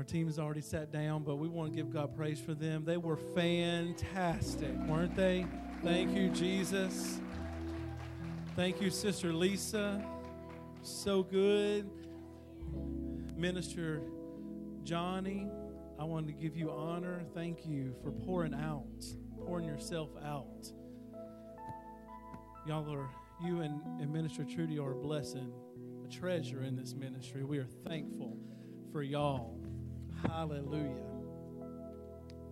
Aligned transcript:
Our 0.00 0.04
team 0.04 0.28
has 0.28 0.38
already 0.38 0.62
sat 0.62 0.90
down, 0.90 1.24
but 1.24 1.36
we 1.36 1.46
want 1.46 1.72
to 1.72 1.76
give 1.76 1.92
God 1.92 2.16
praise 2.16 2.40
for 2.40 2.54
them. 2.54 2.86
They 2.86 2.96
were 2.96 3.18
fantastic, 3.18 4.74
weren't 4.88 5.14
they? 5.14 5.44
Thank 5.84 6.16
you, 6.16 6.30
Jesus. 6.30 7.20
Thank 8.56 8.80
you, 8.80 8.88
Sister 8.88 9.30
Lisa. 9.30 10.02
So 10.80 11.22
good. 11.22 11.90
Minister 13.36 14.00
Johnny, 14.84 15.50
I 15.98 16.04
want 16.04 16.26
to 16.28 16.32
give 16.32 16.56
you 16.56 16.70
honor. 16.70 17.22
Thank 17.34 17.66
you 17.66 17.94
for 18.02 18.10
pouring 18.10 18.54
out, 18.54 19.04
pouring 19.44 19.66
yourself 19.66 20.08
out. 20.24 20.72
Y'all 22.66 22.90
are, 22.90 23.10
you 23.44 23.60
and, 23.60 23.82
and 24.00 24.10
Minister 24.10 24.44
Trudy 24.44 24.78
are 24.78 24.92
a 24.92 24.96
blessing, 24.96 25.52
a 26.02 26.08
treasure 26.08 26.62
in 26.62 26.74
this 26.74 26.94
ministry. 26.94 27.44
We 27.44 27.58
are 27.58 27.68
thankful 27.84 28.38
for 28.92 29.02
y'all. 29.02 29.59
Hallelujah. 30.26 31.06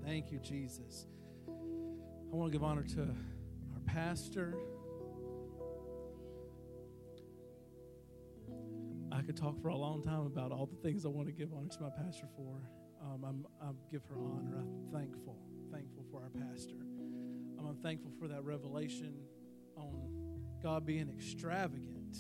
Thank 0.05 0.33
you, 0.33 0.39
Jesus. 0.39 1.07
I 1.47 2.37
want 2.37 2.53
to 2.53 2.59
give 2.59 2.65
honor 2.65 2.83
to 2.83 3.01
our 3.01 3.81
pastor. 3.87 4.55
I 9.11 9.23
could 9.23 9.37
talk 9.37 9.61
for 9.61 9.69
a 9.69 9.77
long 9.77 10.03
time 10.03 10.27
about 10.27 10.53
all 10.53 10.67
the 10.67 10.77
things 10.77 11.05
I 11.05 11.09
want 11.09 11.27
to 11.27 11.33
give 11.33 11.53
honor 11.53 11.69
to 11.69 11.83
my 11.83 11.91
pastor 11.91 12.27
for. 12.37 12.61
Um, 13.03 13.25
I'm, 13.25 13.47
I 13.61 13.73
give 13.91 14.03
her 14.07 14.17
honor. 14.17 14.59
I'm 14.59 14.93
thankful, 14.93 15.37
thankful 15.73 16.05
for 16.11 16.23
our 16.23 16.31
pastor. 16.31 16.77
Um, 17.59 17.67
I'm 17.69 17.77
thankful 17.83 18.13
for 18.19 18.29
that 18.29 18.45
revelation 18.45 19.15
on 19.77 20.11
God 20.63 20.87
being 20.87 21.09
extravagant. 21.09 22.17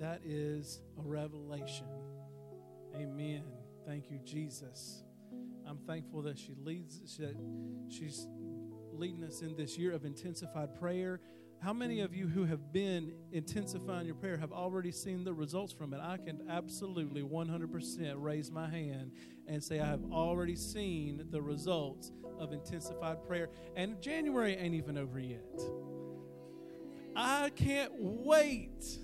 That 0.00 0.20
is 0.24 0.80
a 0.98 1.02
revelation. 1.02 1.86
Amen. 2.94 3.44
Thank 3.86 4.10
you, 4.10 4.18
Jesus. 4.24 5.02
I'm 5.68 5.78
thankful 5.86 6.22
that 6.22 6.38
she 6.38 6.54
leads 6.62 7.00
that 7.18 7.36
she's 7.88 8.26
leading 8.92 9.24
us 9.24 9.42
in 9.42 9.56
this 9.56 9.76
year 9.76 9.92
of 9.92 10.04
intensified 10.04 10.74
prayer. 10.78 11.20
How 11.60 11.72
many 11.72 12.00
of 12.00 12.14
you 12.14 12.26
who 12.26 12.44
have 12.44 12.72
been 12.72 13.12
intensifying 13.32 14.06
your 14.06 14.14
prayer 14.14 14.36
have 14.36 14.52
already 14.52 14.92
seen 14.92 15.24
the 15.24 15.32
results 15.32 15.72
from 15.72 15.92
it? 15.92 16.00
I 16.02 16.16
can 16.16 16.42
absolutely 16.48 17.22
100% 17.22 18.14
raise 18.16 18.50
my 18.50 18.68
hand 18.68 19.12
and 19.46 19.62
say 19.62 19.80
I 19.80 19.86
have 19.86 20.04
already 20.12 20.56
seen 20.56 21.26
the 21.30 21.40
results 21.40 22.12
of 22.38 22.52
intensified 22.52 23.26
prayer. 23.26 23.48
And 23.76 24.00
January 24.00 24.56
ain't 24.56 24.74
even 24.74 24.98
over 24.98 25.18
yet. 25.18 25.60
I 27.16 27.50
can't 27.50 27.92
wait 27.96 28.98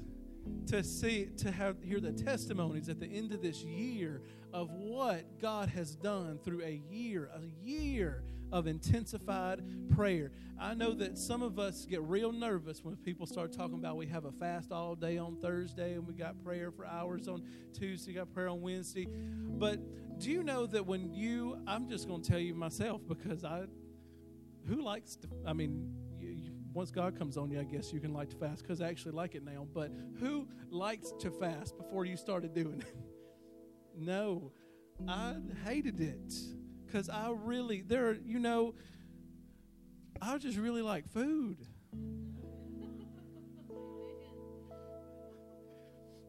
to 0.66 0.82
see 0.84 1.28
to 1.38 1.50
have 1.50 1.82
hear 1.82 2.00
the 2.00 2.12
testimonies 2.12 2.88
at 2.88 3.00
the 3.00 3.06
end 3.06 3.32
of 3.32 3.42
this 3.42 3.62
year 3.62 4.22
of 4.52 4.70
what 4.70 5.40
God 5.40 5.68
has 5.68 5.94
done 5.96 6.38
through 6.44 6.62
a 6.62 6.80
year, 6.90 7.30
a 7.34 7.66
year 7.66 8.24
of 8.52 8.66
intensified 8.66 9.62
prayer. 9.94 10.32
I 10.58 10.74
know 10.74 10.92
that 10.94 11.16
some 11.16 11.42
of 11.42 11.58
us 11.58 11.86
get 11.86 12.02
real 12.02 12.32
nervous 12.32 12.84
when 12.84 12.96
people 12.96 13.26
start 13.26 13.52
talking 13.52 13.78
about 13.78 13.96
we 13.96 14.06
have 14.06 14.24
a 14.24 14.32
fast 14.32 14.72
all 14.72 14.94
day 14.94 15.18
on 15.18 15.36
Thursday 15.36 15.94
and 15.94 16.06
we 16.06 16.14
got 16.14 16.42
prayer 16.44 16.70
for 16.70 16.84
hours 16.84 17.28
on 17.28 17.44
Tuesday, 17.72 18.12
got 18.14 18.32
prayer 18.32 18.48
on 18.48 18.60
Wednesday. 18.60 19.06
But 19.08 19.78
do 20.18 20.30
you 20.30 20.42
know 20.42 20.66
that 20.66 20.84
when 20.84 21.12
you 21.14 21.58
I'm 21.66 21.88
just 21.88 22.08
going 22.08 22.22
to 22.22 22.30
tell 22.30 22.40
you 22.40 22.54
myself 22.54 23.00
because 23.06 23.44
I 23.44 23.64
who 24.66 24.82
likes 24.82 25.16
to 25.16 25.28
I 25.46 25.52
mean 25.52 25.94
once 26.72 26.90
God 26.90 27.18
comes 27.18 27.36
on 27.36 27.50
you, 27.50 27.60
I 27.60 27.64
guess 27.64 27.92
you 27.92 28.00
can 28.00 28.12
like 28.12 28.30
to 28.30 28.36
fast 28.36 28.62
because 28.62 28.80
I 28.80 28.88
actually 28.88 29.12
like 29.12 29.34
it 29.34 29.44
now. 29.44 29.66
But 29.72 29.90
who 30.18 30.46
liked 30.70 31.20
to 31.20 31.30
fast 31.30 31.76
before 31.76 32.04
you 32.04 32.16
started 32.16 32.54
doing 32.54 32.80
it? 32.80 32.94
no, 33.96 34.52
I 35.08 35.36
hated 35.64 36.00
it 36.00 36.34
because 36.86 37.08
I 37.08 37.30
really, 37.30 37.82
there, 37.82 38.14
you 38.14 38.38
know, 38.38 38.74
I 40.20 40.38
just 40.38 40.58
really 40.58 40.82
like 40.82 41.08
food. 41.08 41.66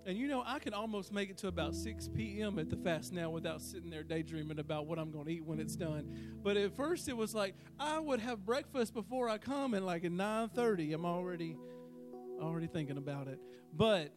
And 0.05 0.17
you 0.17 0.27
know, 0.27 0.43
I 0.45 0.57
can 0.57 0.73
almost 0.73 1.13
make 1.13 1.29
it 1.29 1.37
to 1.39 1.47
about 1.47 1.75
6 1.75 2.09
p.m. 2.15 2.57
at 2.57 2.69
the 2.69 2.75
fast 2.77 3.13
now 3.13 3.29
without 3.29 3.61
sitting 3.61 3.91
there 3.91 4.03
daydreaming 4.03 4.57
about 4.57 4.87
what 4.87 4.97
I'm 4.97 5.11
going 5.11 5.25
to 5.25 5.31
eat 5.31 5.45
when 5.45 5.59
it's 5.59 5.75
done. 5.75 6.37
But 6.41 6.57
at 6.57 6.75
first 6.75 7.07
it 7.07 7.15
was 7.15 7.35
like 7.35 7.53
I 7.79 7.99
would 7.99 8.19
have 8.19 8.43
breakfast 8.43 8.93
before 8.93 9.29
I 9.29 9.37
come 9.37 9.75
and 9.75 9.85
like 9.85 10.03
at 10.03 10.11
9:30 10.11 10.93
I'm 10.95 11.05
already 11.05 11.55
already 12.41 12.65
thinking 12.67 12.97
about 12.97 13.27
it. 13.27 13.39
But 13.73 14.11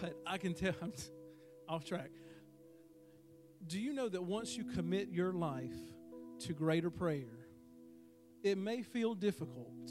but 0.00 0.14
I 0.26 0.38
can 0.38 0.54
tell 0.54 0.74
I'm 0.82 0.92
off 1.68 1.84
track. 1.84 2.10
Do 3.66 3.78
you 3.78 3.92
know 3.92 4.08
that 4.08 4.22
once 4.22 4.56
you 4.56 4.64
commit 4.64 5.10
your 5.10 5.34
life 5.34 5.76
to 6.40 6.54
greater 6.54 6.90
prayer, 6.90 7.46
it 8.42 8.56
may 8.56 8.80
feel 8.80 9.14
difficult 9.14 9.90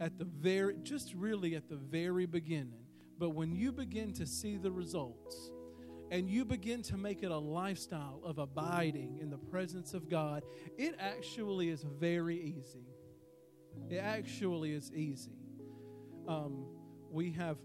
at 0.00 0.18
the 0.18 0.24
very 0.24 0.74
just 0.82 1.14
really 1.14 1.54
at 1.54 1.68
the 1.68 1.76
very 1.76 2.26
beginning 2.26 2.87
but 3.18 3.30
when 3.30 3.52
you 3.52 3.72
begin 3.72 4.12
to 4.14 4.26
see 4.26 4.56
the 4.56 4.70
results 4.70 5.50
and 6.10 6.30
you 6.30 6.44
begin 6.44 6.82
to 6.82 6.96
make 6.96 7.22
it 7.22 7.30
a 7.30 7.38
lifestyle 7.38 8.20
of 8.24 8.38
abiding 8.38 9.18
in 9.20 9.28
the 9.28 9.36
presence 9.36 9.92
of 9.92 10.08
God, 10.08 10.44
it 10.76 10.94
actually 10.98 11.68
is 11.68 11.82
very 11.82 12.40
easy. 12.40 12.86
It 13.90 13.98
actually 13.98 14.72
is 14.72 14.92
easy. 14.92 15.36
Um, 16.26 16.66
we 17.10 17.32
have 17.32 17.58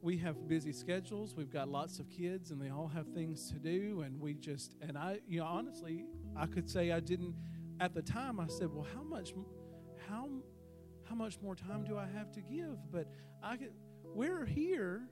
we 0.00 0.16
have 0.18 0.46
busy 0.46 0.72
schedules. 0.72 1.34
We've 1.34 1.50
got 1.50 1.68
lots 1.68 1.98
of 1.98 2.08
kids, 2.08 2.52
and 2.52 2.62
they 2.62 2.70
all 2.70 2.86
have 2.86 3.08
things 3.08 3.50
to 3.50 3.58
do. 3.58 4.02
And 4.02 4.20
we 4.20 4.34
just 4.34 4.74
and 4.80 4.96
I, 4.96 5.18
you 5.26 5.40
know, 5.40 5.46
honestly, 5.46 6.04
I 6.36 6.46
could 6.46 6.70
say 6.70 6.92
I 6.92 7.00
didn't 7.00 7.34
at 7.80 7.94
the 7.94 8.02
time. 8.02 8.38
I 8.38 8.46
said, 8.46 8.72
"Well, 8.72 8.86
how 8.94 9.02
much, 9.02 9.34
how, 10.08 10.28
how 11.08 11.14
much 11.14 11.40
more 11.40 11.56
time 11.56 11.84
do 11.84 11.98
I 11.98 12.06
have 12.06 12.30
to 12.32 12.40
give?" 12.40 12.76
But 12.92 13.08
I 13.42 13.56
could 13.56 13.72
we're 14.14 14.44
here 14.44 15.08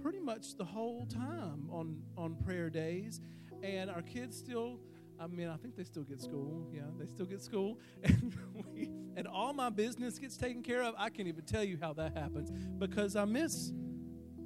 pretty 0.00 0.20
much 0.20 0.56
the 0.56 0.64
whole 0.64 1.06
time 1.06 1.68
on 1.70 2.02
on 2.16 2.34
prayer 2.36 2.70
days 2.70 3.20
and 3.62 3.90
our 3.90 4.02
kids 4.02 4.36
still 4.36 4.80
I 5.20 5.26
mean, 5.26 5.48
I 5.48 5.56
think 5.58 5.76
they 5.76 5.84
still 5.84 6.02
get 6.02 6.22
school. 6.22 6.66
Yeah, 6.72 6.80
they 6.98 7.06
still 7.06 7.26
get 7.26 7.42
school, 7.42 7.78
and 8.02 8.34
we, 8.72 8.88
and 9.16 9.26
all 9.26 9.52
my 9.52 9.68
business 9.68 10.18
gets 10.18 10.38
taken 10.38 10.62
care 10.62 10.82
of. 10.82 10.94
I 10.96 11.10
can't 11.10 11.28
even 11.28 11.44
tell 11.44 11.62
you 11.62 11.76
how 11.78 11.92
that 11.92 12.16
happens 12.16 12.50
because 12.78 13.16
I 13.16 13.26
miss 13.26 13.70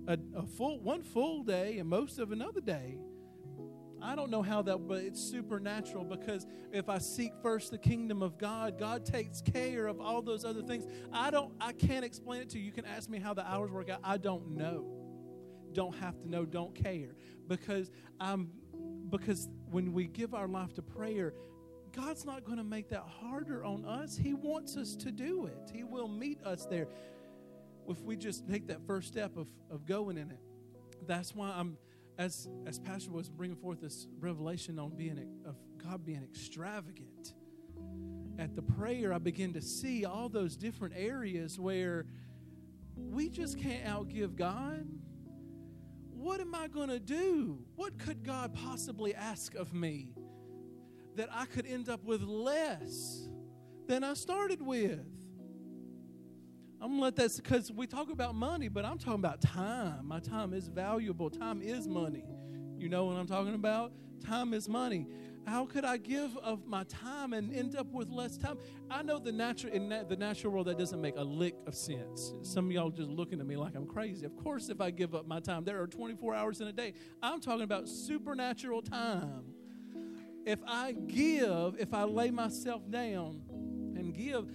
a, 0.09 0.19
a 0.34 0.44
full 0.44 0.81
one 0.81 1.03
full 1.03 1.44
day 1.44 1.78
and 1.78 1.88
most 1.88 2.19
of 2.19 2.33
another 2.33 2.60
day. 2.60 2.99
I 4.04 4.15
don't 4.15 4.31
know 4.31 4.42
how 4.42 4.60
that, 4.60 4.87
but 4.87 4.98
it's 4.98 5.19
supernatural 5.19 6.04
because 6.04 6.47
if 6.72 6.91
I 6.91 6.98
seek 6.98 7.32
first 7.42 7.70
the 7.70 7.78
kingdom 7.78 8.22
of 8.22 8.37
God, 8.37 8.78
God 8.78 9.06
takes 9.06 9.41
care 9.41 9.87
of 9.87 9.98
all 9.98 10.20
those 10.20 10.44
other 10.44 10.60
things. 10.60 10.84
I 11.10 11.31
don't, 11.31 11.54
I 11.59 11.72
can't 11.72 12.04
explain 12.04 12.42
it 12.42 12.50
to 12.50 12.59
you. 12.59 12.66
You 12.66 12.72
can 12.72 12.84
ask 12.84 13.09
me 13.09 13.19
how 13.19 13.32
the 13.32 13.50
hours 13.50 13.70
work 13.70 13.88
out. 13.88 14.00
I 14.04 14.19
don't 14.19 14.50
know. 14.50 14.84
Don't 15.72 15.94
have 15.97 16.20
to 16.20 16.28
know. 16.28 16.44
Don't 16.44 16.75
care 16.75 17.15
because 17.48 17.91
I'm, 18.20 18.50
because 19.09 19.48
when 19.70 19.94
we 19.94 20.06
give 20.06 20.34
our 20.34 20.48
life 20.48 20.75
to 20.75 20.82
prayer, 20.82 21.32
God's 21.92 22.26
not 22.26 22.44
going 22.44 22.59
to 22.59 22.65
make 22.65 22.91
that 22.91 23.04
harder 23.21 23.65
on 23.65 23.86
us. 23.86 24.19
He 24.19 24.34
wants 24.34 24.76
us 24.76 24.97
to 24.97 25.12
do 25.12 25.47
it. 25.47 25.71
He 25.72 25.82
will 25.82 26.09
meet 26.09 26.42
us 26.42 26.66
there 26.66 26.88
if 27.88 28.03
we 28.03 28.16
just 28.16 28.47
take 28.47 28.66
that 28.66 28.86
first 28.86 29.09
step 29.09 29.38
of, 29.38 29.47
of 29.71 29.86
going 29.86 30.19
in 30.19 30.31
it. 30.31 30.41
That's 31.06 31.34
why 31.34 31.54
I'm 31.56 31.78
as 32.19 32.48
as 32.66 32.78
pastor 32.78 33.10
was 33.10 33.28
bringing 33.28 33.56
forth 33.56 33.80
this 33.80 34.06
revelation 34.20 34.78
on 34.78 34.91
being 34.91 35.19
of 35.44 35.56
god 35.78 36.04
being 36.04 36.22
extravagant 36.22 37.34
at 38.38 38.54
the 38.54 38.62
prayer 38.62 39.12
i 39.12 39.19
begin 39.19 39.52
to 39.52 39.60
see 39.60 40.04
all 40.04 40.28
those 40.28 40.56
different 40.56 40.94
areas 40.97 41.58
where 41.58 42.06
we 42.97 43.28
just 43.28 43.58
can't 43.58 43.84
outgive 43.84 44.36
god. 44.36 44.86
What 46.10 46.41
am 46.41 46.54
i 46.54 46.69
going 46.69 46.88
to 46.88 47.00
do? 47.00 47.58
What 47.76 47.98
could 47.98 48.22
god 48.24 48.54
possibly 48.54 49.15
ask 49.15 49.54
of 49.54 49.74
me 49.74 50.15
that 51.16 51.28
i 51.33 51.44
could 51.44 51.66
end 51.66 51.89
up 51.89 52.03
with 52.04 52.22
less 52.22 53.28
than 53.86 54.03
i 54.03 54.15
started 54.15 54.60
with 54.60 55.06
I'm 56.84 56.91
gonna 56.91 57.03
let 57.03 57.16
that 57.16 57.34
because 57.34 57.72
we 57.72 57.86
talk 57.86 58.10
about 58.10 58.34
money, 58.34 58.69
but 58.69 58.84
I'm 58.84 58.98
talking 58.98 59.15
about 59.15 59.41
time. 59.41 60.07
My 60.07 60.21
time 60.21 60.53
is 60.53 60.69
valuable. 60.69 61.31
Time 61.31 61.63
is 61.63 61.89
money. 61.89 62.27
You 62.77 62.91
know 62.91 63.07
what 63.07 63.16
I'm 63.16 63.27
talking 63.27 63.54
about? 63.54 63.92
Time 64.22 64.53
is 64.53 64.69
money. 64.69 65.07
How 65.47 65.65
could 65.65 65.86
I 65.86 65.97
give 65.97 66.36
of 66.36 66.66
my 66.66 66.84
time 66.84 67.33
and 67.33 67.54
end 67.54 67.75
up 67.75 67.86
with 67.86 68.10
less 68.10 68.36
time? 68.36 68.59
I 68.91 69.03
know 69.03 69.19
the 69.19 69.33
natural 69.33 69.72
in 69.72 69.89
the 69.89 70.16
natural 70.19 70.53
world 70.53 70.66
that 70.66 70.77
doesn't 70.77 71.01
make 71.01 71.16
a 71.16 71.25
lick 71.25 71.54
of 71.66 71.75
sense. 71.75 72.34
Some 72.42 72.66
of 72.66 72.72
y'all 72.72 72.91
just 72.91 73.09
looking 73.09 73.41
at 73.41 73.47
me 73.47 73.57
like 73.57 73.75
I'm 73.75 73.87
crazy. 73.87 74.27
Of 74.27 74.37
course, 74.37 74.69
if 74.69 74.83
I 74.83 74.91
give 74.91 75.15
up 75.15 75.27
my 75.27 75.41
time, 75.41 75.65
there 75.65 75.80
are 75.80 75.87
24 75.87 76.34
hours 76.34 76.60
in 76.60 76.66
a 76.69 76.72
day. 76.72 76.92
I'm 77.22 77.41
talking 77.41 77.63
about 77.63 77.89
supernatural 77.89 78.83
time. 78.83 79.54
If 80.45 80.59
I 80.66 80.92
give, 80.92 81.77
if 81.78 81.95
I 81.95 82.04
lay 82.04 82.30
myself 82.30 82.83
down 82.91 83.41
and 83.97 84.15
give, 84.15 84.51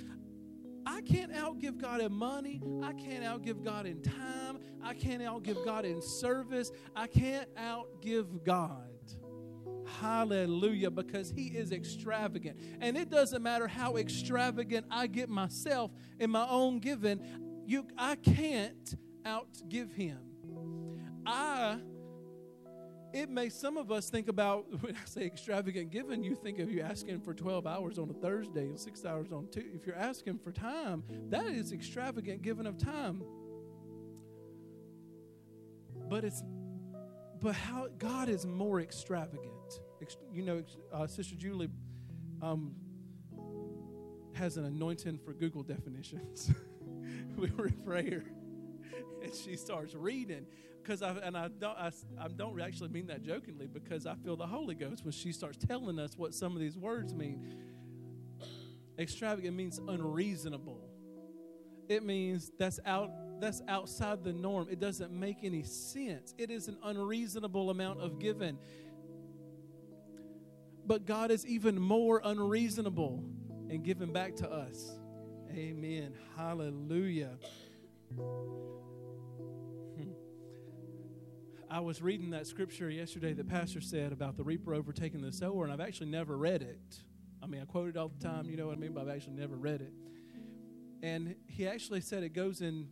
I 0.85 1.01
can't 1.01 1.33
outgive 1.33 1.81
God 1.81 2.01
in 2.01 2.11
money. 2.13 2.61
I 2.83 2.93
can't 2.93 3.23
outgive 3.23 3.63
God 3.63 3.85
in 3.85 4.01
time. 4.01 4.59
I 4.81 4.93
can't 4.93 5.21
outgive 5.21 5.63
God 5.65 5.85
in 5.85 6.01
service. 6.01 6.71
I 6.95 7.07
can't 7.07 7.47
outgive 7.55 8.43
God. 8.43 8.85
Hallelujah, 9.99 10.91
because 10.91 11.31
He 11.31 11.47
is 11.47 11.71
extravagant. 11.71 12.59
And 12.79 12.97
it 12.97 13.09
doesn't 13.09 13.41
matter 13.41 13.67
how 13.67 13.97
extravagant 13.97 14.85
I 14.89 15.07
get 15.07 15.29
myself 15.29 15.91
in 16.19 16.29
my 16.29 16.47
own 16.47 16.79
giving, 16.79 17.21
you, 17.65 17.87
I 17.97 18.15
can't 18.15 18.95
outgive 19.25 19.93
Him. 19.93 20.19
I 21.25 21.79
it 23.13 23.29
may 23.29 23.49
some 23.49 23.77
of 23.77 23.91
us 23.91 24.09
think 24.09 24.27
about 24.27 24.65
when 24.81 24.95
I 24.95 25.05
say 25.05 25.25
extravagant 25.25 25.91
giving, 25.91 26.23
you 26.23 26.35
think 26.35 26.59
of 26.59 26.69
you 26.69 26.81
asking 26.81 27.21
for 27.21 27.33
12 27.33 27.65
hours 27.65 27.97
on 27.97 28.09
a 28.09 28.13
Thursday 28.13 28.67
and 28.67 28.79
six 28.79 29.05
hours 29.05 29.31
on 29.31 29.47
two. 29.49 29.63
If 29.73 29.85
you're 29.85 29.95
asking 29.95 30.39
for 30.39 30.51
time, 30.51 31.03
that 31.29 31.47
is 31.47 31.71
extravagant 31.71 32.41
giving 32.41 32.67
of 32.67 32.77
time. 32.77 33.23
But 36.09 36.23
it's 36.23 36.43
but 37.41 37.55
how 37.55 37.87
God 37.97 38.27
is 38.27 38.45
more 38.45 38.81
extravagant. 38.81 39.79
You 40.31 40.43
know, 40.43 40.63
uh, 40.91 41.07
Sister 41.07 41.35
Julie 41.35 41.69
um, 42.41 42.75
has 44.33 44.57
an 44.57 44.65
anointing 44.65 45.19
for 45.19 45.33
Google 45.33 45.63
definitions. 45.63 46.51
we 47.37 47.49
were 47.51 47.67
in 47.67 47.73
prayer, 47.73 48.23
and 49.29 49.39
she 49.45 49.55
starts 49.55 49.93
reading 49.95 50.45
because 50.81 51.01
I 51.01 51.11
and 51.11 51.37
I 51.37 51.47
don't 51.47 51.77
I, 51.77 51.91
I 52.19 52.27
don't 52.27 52.59
actually 52.61 52.89
mean 52.89 53.07
that 53.07 53.21
jokingly 53.21 53.67
because 53.67 54.05
I 54.05 54.15
feel 54.15 54.35
the 54.35 54.47
Holy 54.47 54.75
Ghost 54.75 55.03
when 55.03 55.11
she 55.11 55.31
starts 55.31 55.57
telling 55.57 55.99
us 55.99 56.17
what 56.17 56.33
some 56.33 56.53
of 56.53 56.59
these 56.59 56.77
words 56.77 57.13
mean. 57.13 57.55
Extravagant 58.97 59.55
means 59.55 59.79
unreasonable. 59.87 60.81
It 61.87 62.03
means 62.03 62.51
that's 62.57 62.79
out 62.85 63.11
that's 63.39 63.61
outside 63.67 64.23
the 64.23 64.33
norm. 64.33 64.67
It 64.69 64.79
doesn't 64.79 65.11
make 65.11 65.37
any 65.43 65.63
sense. 65.63 66.33
It 66.37 66.51
is 66.51 66.67
an 66.67 66.77
unreasonable 66.83 67.69
amount 67.69 68.01
of 68.01 68.19
giving. 68.19 68.57
But 70.85 71.05
God 71.05 71.31
is 71.31 71.45
even 71.45 71.79
more 71.79 72.21
unreasonable 72.23 73.23
in 73.69 73.83
giving 73.83 74.11
back 74.11 74.35
to 74.37 74.51
us. 74.51 74.99
Amen. 75.51 76.13
Hallelujah. 76.35 77.37
I 81.71 81.81
was 81.81 82.01
reading 82.01 82.31
that 82.31 82.47
scripture 82.47 82.89
yesterday 82.89 83.33
that 83.33 83.47
Pastor 83.47 83.79
said 83.79 84.11
about 84.11 84.35
the 84.35 84.43
reaper 84.43 84.73
overtaking 84.73 85.21
the 85.21 85.31
sower, 85.31 85.63
and 85.63 85.71
I've 85.71 85.79
actually 85.79 86.09
never 86.09 86.35
read 86.35 86.63
it. 86.63 86.97
I 87.43 87.45
mean, 87.45 87.61
I 87.61 87.65
quote 87.65 87.89
it 87.89 87.97
all 87.97 88.09
the 88.09 88.27
time, 88.27 88.49
you 88.49 88.57
know 88.57 88.65
what 88.67 88.77
I 88.77 88.79
mean, 88.79 88.93
but 88.93 89.01
I've 89.01 89.15
actually 89.15 89.35
never 89.35 89.55
read 89.55 89.81
it. 89.81 89.93
And 91.03 91.35
he 91.47 91.67
actually 91.67 92.01
said 92.01 92.23
it 92.23 92.33
goes 92.33 92.61
in, 92.61 92.87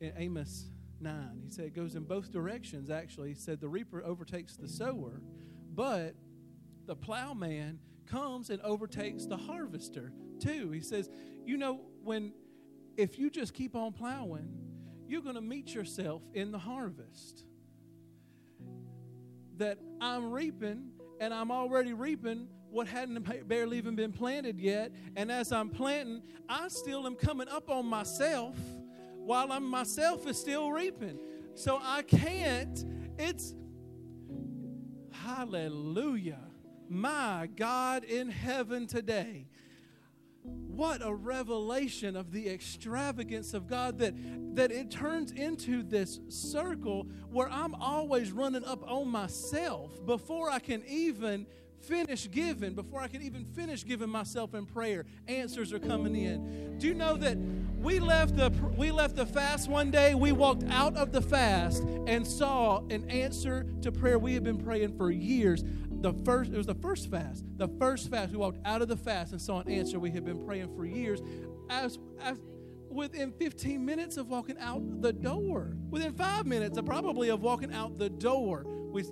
in 0.00 0.14
Amos 0.16 0.70
9. 0.98 1.42
He 1.44 1.50
said 1.50 1.66
it 1.66 1.74
goes 1.74 1.94
in 1.94 2.04
both 2.04 2.32
directions, 2.32 2.88
actually. 2.88 3.28
He 3.28 3.34
said 3.34 3.60
the 3.60 3.68
reaper 3.68 4.02
overtakes 4.02 4.56
the 4.56 4.68
sower, 4.68 5.20
but 5.74 6.14
the 6.86 6.96
plowman 6.96 7.80
comes 8.06 8.48
and 8.48 8.62
overtakes 8.62 9.26
the 9.26 9.36
harvester 9.36 10.14
too. 10.40 10.70
He 10.70 10.80
says, 10.80 11.10
you 11.44 11.58
know, 11.58 11.82
when 12.02 12.32
if 12.96 13.18
you 13.18 13.28
just 13.28 13.52
keep 13.52 13.76
on 13.76 13.92
plowing, 13.92 14.48
you're 15.06 15.22
going 15.22 15.34
to 15.34 15.42
meet 15.42 15.74
yourself 15.74 16.22
in 16.32 16.50
the 16.50 16.58
harvest. 16.58 17.44
That 19.56 19.78
I'm 20.00 20.30
reaping 20.30 20.90
and 21.20 21.32
I'm 21.32 21.50
already 21.50 21.92
reaping 21.92 22.48
what 22.70 22.86
hadn't 22.86 23.48
barely 23.48 23.78
even 23.78 23.96
been 23.96 24.12
planted 24.12 24.58
yet. 24.58 24.92
And 25.16 25.30
as 25.32 25.52
I'm 25.52 25.68
planting, 25.70 26.22
I 26.48 26.68
still 26.68 27.06
am 27.06 27.14
coming 27.14 27.48
up 27.48 27.70
on 27.70 27.86
myself 27.86 28.56
while 29.14 29.50
I'm 29.50 29.64
myself 29.64 30.26
is 30.26 30.38
still 30.38 30.70
reaping. 30.70 31.18
So 31.54 31.80
I 31.82 32.02
can't, 32.02 32.84
it's 33.18 33.54
hallelujah. 35.10 36.40
My 36.88 37.48
God 37.56 38.04
in 38.04 38.30
heaven 38.30 38.86
today. 38.86 39.46
What 40.46 41.00
a 41.02 41.14
revelation 41.14 42.16
of 42.16 42.32
the 42.32 42.48
extravagance 42.48 43.54
of 43.54 43.66
God 43.66 43.98
that, 43.98 44.14
that 44.56 44.70
it 44.70 44.90
turns 44.90 45.32
into 45.32 45.82
this 45.82 46.20
circle 46.28 47.06
where 47.30 47.48
I'm 47.48 47.74
always 47.74 48.30
running 48.30 48.64
up 48.64 48.82
on 48.90 49.08
myself 49.08 50.04
before 50.04 50.50
I 50.50 50.58
can 50.58 50.84
even 50.86 51.46
finish 51.80 52.30
giving, 52.30 52.74
before 52.74 53.00
I 53.00 53.08
can 53.08 53.22
even 53.22 53.44
finish 53.44 53.84
giving 53.84 54.08
myself 54.08 54.54
in 54.54 54.66
prayer, 54.66 55.06
answers 55.28 55.72
are 55.72 55.78
coming 55.78 56.16
in. 56.16 56.78
Do 56.78 56.86
you 56.88 56.94
know 56.94 57.16
that 57.16 57.38
we 57.78 58.00
left 58.00 58.36
the 58.36 58.50
we 58.76 58.90
left 58.90 59.16
the 59.16 59.26
fast 59.26 59.68
one 59.68 59.90
day, 59.90 60.14
we 60.14 60.32
walked 60.32 60.64
out 60.68 60.96
of 60.96 61.12
the 61.12 61.22
fast 61.22 61.82
and 62.06 62.26
saw 62.26 62.80
an 62.90 63.08
answer 63.10 63.66
to 63.82 63.92
prayer 63.92 64.18
we 64.18 64.34
had 64.34 64.44
been 64.44 64.58
praying 64.58 64.96
for 64.96 65.10
years. 65.10 65.62
The 66.00 66.12
first 66.24 66.52
it 66.52 66.56
was 66.56 66.66
the 66.66 66.74
first 66.74 67.10
fast. 67.10 67.44
The 67.56 67.68
first 67.78 68.10
fast 68.10 68.32
we 68.32 68.38
walked 68.38 68.58
out 68.64 68.82
of 68.82 68.88
the 68.88 68.96
fast 68.96 69.32
and 69.32 69.40
saw 69.40 69.60
an 69.60 69.70
answer 69.70 69.98
we 69.98 70.10
had 70.10 70.24
been 70.24 70.44
praying 70.44 70.74
for 70.76 70.84
years. 70.84 71.20
As, 71.68 71.98
as 72.20 72.38
within 72.88 73.32
15 73.32 73.84
minutes 73.84 74.16
of 74.16 74.28
walking 74.28 74.58
out 74.58 75.02
the 75.02 75.12
door, 75.12 75.76
within 75.90 76.12
five 76.12 76.46
minutes, 76.46 76.78
probably 76.84 77.30
of 77.30 77.42
walking 77.42 77.72
out 77.72 77.98
the 77.98 78.10
door, 78.10 78.64
we 78.90 79.04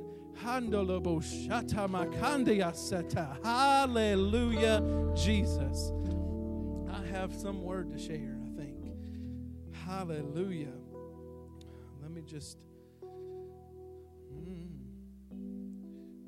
Hallelujah, 3.45 4.83
Jesus. 5.15 5.93
I 6.91 7.07
have 7.07 7.33
some 7.35 7.63
word 7.63 7.91
to 7.93 7.99
share, 7.99 8.39
I 8.45 8.57
think. 8.59 8.77
Hallelujah. 9.87 10.73
Let 12.03 12.11
me 12.11 12.23
just. 12.23 12.59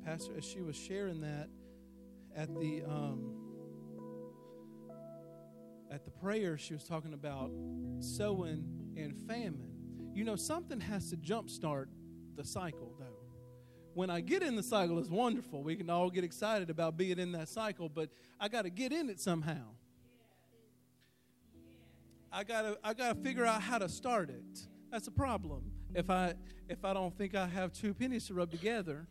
Pastor, 0.07 0.31
as 0.37 0.45
she 0.45 0.61
was 0.61 0.77
sharing 0.77 1.19
that 1.19 1.49
at 2.33 2.47
the 2.55 2.81
um, 2.87 3.33
at 5.91 6.05
the 6.05 6.11
prayer, 6.11 6.57
she 6.57 6.73
was 6.73 6.85
talking 6.85 7.13
about 7.13 7.51
sowing 7.99 8.63
and 8.95 9.13
famine. 9.27 9.73
You 10.13 10.23
know, 10.23 10.37
something 10.37 10.79
has 10.79 11.09
to 11.09 11.17
jumpstart 11.17 11.87
the 12.37 12.45
cycle, 12.45 12.95
though 12.97 13.17
when 13.95 14.11
I 14.11 14.21
get 14.21 14.43
in 14.43 14.55
the 14.55 14.61
cycle, 14.61 14.99
it's 14.99 15.09
wonderful. 15.09 15.63
We 15.63 15.75
can 15.75 15.89
all 15.89 16.11
get 16.11 16.23
excited 16.23 16.69
about 16.69 16.97
being 16.97 17.17
in 17.17 17.31
that 17.31 17.49
cycle, 17.49 17.89
but 17.89 18.09
I 18.39 18.47
got 18.47 18.61
to 18.61 18.69
get 18.69 18.93
in 18.93 19.09
it 19.09 19.19
somehow. 19.19 19.63
I 22.31 22.43
gotta 22.43 22.77
I 22.83 22.93
gotta 22.93 23.15
figure 23.15 23.43
out 23.43 23.61
how 23.61 23.79
to 23.79 23.89
start 23.89 24.29
it. 24.29 24.67
That's 24.91 25.07
a 25.07 25.11
problem. 25.11 25.71
If 25.95 26.11
I 26.11 26.35
if 26.69 26.85
I 26.85 26.93
don't 26.93 27.17
think 27.17 27.33
I 27.33 27.47
have 27.47 27.73
two 27.73 27.95
pennies 27.95 28.27
to 28.27 28.35
rub 28.35 28.51
together, 28.51 29.07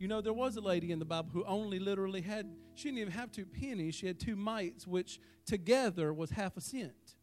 you 0.00 0.08
know 0.08 0.22
there 0.22 0.32
was 0.32 0.56
a 0.56 0.60
lady 0.62 0.90
in 0.92 0.98
the 0.98 1.04
Bible 1.04 1.28
who 1.30 1.44
only 1.44 1.78
literally 1.78 2.22
had 2.22 2.50
she 2.74 2.88
didn't 2.88 3.00
even 3.00 3.12
have 3.12 3.30
two 3.30 3.44
pennies. 3.44 3.94
She 3.94 4.06
had 4.06 4.18
two 4.18 4.34
mites, 4.34 4.86
which 4.86 5.20
together 5.44 6.12
was 6.14 6.30
half 6.30 6.56
a 6.56 6.60
cent. 6.60 7.16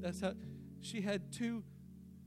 That's 0.00 0.20
how 0.20 0.34
she 0.82 1.00
had 1.00 1.32
two 1.32 1.64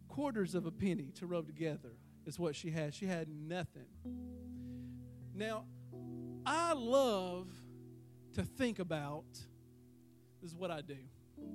quarters 0.07 0.55
of 0.55 0.65
a 0.65 0.71
penny 0.71 1.11
to 1.15 1.27
rub 1.27 1.45
together 1.45 1.93
is 2.25 2.39
what 2.39 2.55
she 2.55 2.71
had. 2.71 2.95
She 2.95 3.05
had 3.05 3.27
nothing. 3.29 3.85
Now, 5.35 5.65
I 6.45 6.73
love 6.73 7.47
to 8.33 8.43
think 8.43 8.79
about 8.79 9.25
this 10.41 10.51
is 10.51 10.55
what 10.55 10.71
I 10.71 10.81
do. 10.81 10.97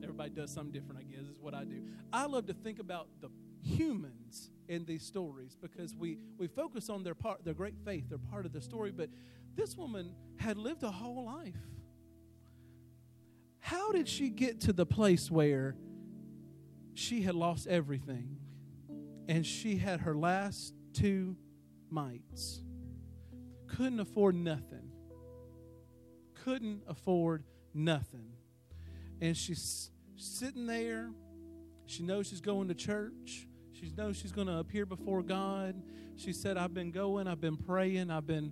Everybody 0.01 0.31
does 0.31 0.53
something 0.53 0.73
different, 0.73 1.01
I 1.01 1.03
guess. 1.03 1.23
This 1.23 1.31
is 1.31 1.41
what 1.41 1.55
I 1.55 1.65
do. 1.65 1.83
I 2.13 2.27
love 2.27 2.47
to 2.47 2.55
think 2.55 2.79
about 2.79 3.09
the 3.21 3.31
humans 3.65 4.51
in 4.69 4.85
these 4.85 5.05
stories 5.05 5.57
because 5.61 5.95
we, 5.95 6.19
we 6.39 6.47
focus 6.47 6.89
on 6.89 7.03
their 7.03 7.15
part, 7.15 7.45
their 7.45 7.55
great 7.55 7.79
faith, 7.85 8.05
they're 8.09 8.19
part 8.19 8.47
of 8.47 8.53
the 8.53 8.61
story. 8.61 8.91
But 8.91 9.11
this 9.55 9.77
woman 9.77 10.15
had 10.37 10.57
lived 10.57 10.83
a 10.83 10.91
whole 10.91 11.25
life. 11.25 11.55
How 13.61 13.93
did 13.93 14.09
she 14.09 14.29
get 14.29 14.61
to 14.63 14.73
the 14.73 14.87
place 14.87 15.31
where 15.31 15.77
she 16.95 17.23
had 17.23 17.35
lost 17.35 17.67
everything? 17.67 18.39
and 19.29 19.45
she 19.45 19.77
had 19.77 20.01
her 20.01 20.15
last 20.15 20.75
two 20.93 21.37
mites. 21.91 22.61
Couldn't 23.67 24.01
afford 24.01 24.35
nothing. 24.35 24.91
Couldn't 26.45 26.83
afford 26.87 27.45
nothing. 27.73 28.33
And 29.21 29.37
she's 29.37 29.91
sitting 30.17 30.67
there. 30.67 31.11
She 31.87 32.03
knows 32.03 32.29
she's 32.29 32.41
going 32.41 32.69
to 32.69 32.75
church. 32.75 33.47
She 33.85 33.93
knows 33.99 34.17
she's 34.17 34.33
going 34.33 34.47
to 34.47 34.57
appear 34.57 34.87
before 34.87 35.23
God. 35.23 35.75
She 36.17 36.33
said, 36.33 36.57
I've 36.57 36.73
been 36.73 36.91
going, 36.91 37.29
I've 37.29 37.41
been 37.41 37.59
praying, 37.59 38.11
I've 38.11 38.27
been 38.27 38.51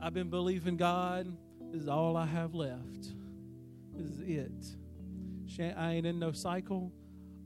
I've 0.00 0.14
been 0.14 0.30
believing 0.30 0.76
God. 0.76 1.32
This 1.70 1.82
is 1.82 1.88
all 1.88 2.16
I 2.16 2.26
have 2.26 2.54
left. 2.54 3.14
This 3.94 4.10
is 4.10 4.18
it. 4.18 4.66
She, 5.46 5.62
I 5.62 5.92
ain't 5.92 6.06
in 6.06 6.18
no 6.18 6.32
cycle 6.32 6.92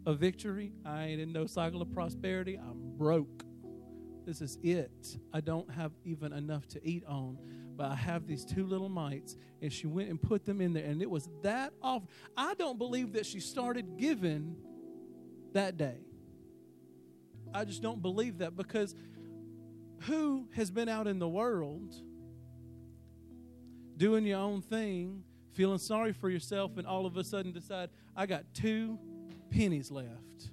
of 0.07 0.19
victory. 0.21 0.73
I 0.87 1.05
ain't 1.05 1.21
in 1.21 1.35
no 1.35 1.45
cycle 1.45 1.83
of 1.83 1.93
prosperity. 1.93 2.57
I'm 2.57 2.97
broke. 2.97 3.45
This 4.25 4.41
is 4.41 4.57
it. 4.63 5.19
I 5.35 5.43
don't 5.43 5.71
have 5.71 5.93
even 6.07 6.33
enough 6.33 6.67
to 6.69 6.81
eat 6.83 7.05
on. 7.07 7.37
but 7.77 7.91
I 7.91 7.95
have 7.95 8.27
these 8.27 8.47
two 8.47 8.67
little 8.67 8.89
mites. 8.89 9.37
And 9.61 9.71
she 9.71 9.87
went 9.87 10.09
and 10.09 10.21
put 10.21 10.47
them 10.47 10.63
in 10.63 10.73
there. 10.73 10.87
And 10.87 11.03
it 11.03 11.11
was 11.11 11.29
that 11.43 11.75
off. 11.83 12.05
I 12.39 12.55
don't 12.55 12.79
believe 12.79 13.13
that 13.13 13.27
she 13.27 13.41
started 13.41 13.99
giving 13.99 14.57
that 15.53 15.77
day. 15.77 16.06
I 17.57 17.65
just 17.65 17.83
don't 17.83 18.03
believe 18.03 18.39
that 18.39 18.55
because 18.55 18.95
who 20.01 20.47
has 20.55 20.71
been 20.71 20.89
out 20.89 21.07
in 21.07 21.19
the 21.19 21.29
world 21.29 21.95
doing 23.97 24.27
your 24.27 24.41
own 24.41 24.61
thing, 24.61 25.25
feeling 25.53 25.79
sorry 25.79 26.13
for 26.13 26.29
yourself, 26.29 26.77
and 26.77 26.87
all 26.87 27.07
of 27.07 27.17
a 27.17 27.25
sudden 27.25 27.53
decide, 27.53 27.89
I 28.15 28.27
got 28.27 28.45
two 28.53 28.99
pennies 29.51 29.91
left? 29.91 30.51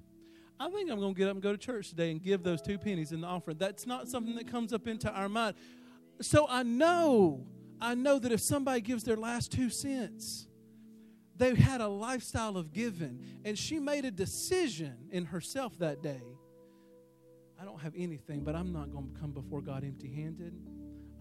I 0.57 0.69
think 0.69 0.89
I'm 0.89 1.00
going 1.00 1.13
to 1.13 1.17
get 1.17 1.27
up 1.27 1.33
and 1.33 1.43
go 1.43 1.51
to 1.51 1.57
church 1.57 1.89
today 1.89 2.10
and 2.12 2.24
give 2.24 2.41
those 2.41 2.62
two 2.62 2.77
pennies 2.77 3.12
in 3.12 3.19
the 3.19 3.27
offering. 3.27 3.57
That's 3.57 3.86
not 3.86 4.07
something 4.07 4.36
that 4.36 4.50
comes 4.50 4.72
up 4.72 4.88
into 4.88 5.12
our 5.12 5.27
mind. 5.27 5.55
So 6.22 6.48
I 6.48 6.63
know, 6.63 7.45
I 7.81 7.95
know 7.95 8.17
that 8.17 8.31
if 8.31 8.39
somebody 8.39 8.79
gives 8.79 9.03
their 9.03 9.17
last 9.17 9.51
two 9.51 9.69
cents, 9.69 10.48
they've 11.36 11.57
had 11.57 11.81
a 11.81 11.88
lifestyle 11.88 12.55
of 12.55 12.72
giving. 12.72 13.19
And 13.43 13.60
she 13.60 13.77
made 13.77 14.05
a 14.05 14.12
decision 14.12 15.10
in 15.12 15.25
herself 15.25 15.77
that 15.79 16.01
day. 16.01 16.22
I 17.63 17.65
don't 17.65 17.79
have 17.79 17.93
anything, 17.96 18.41
but 18.41 18.55
I'm 18.55 18.74
not 18.74 18.91
going 18.91 19.13
to 19.13 19.20
come 19.22 19.32
before 19.32 19.62
God 19.62 19.86
empty 19.86 20.13
handed. 20.13 20.53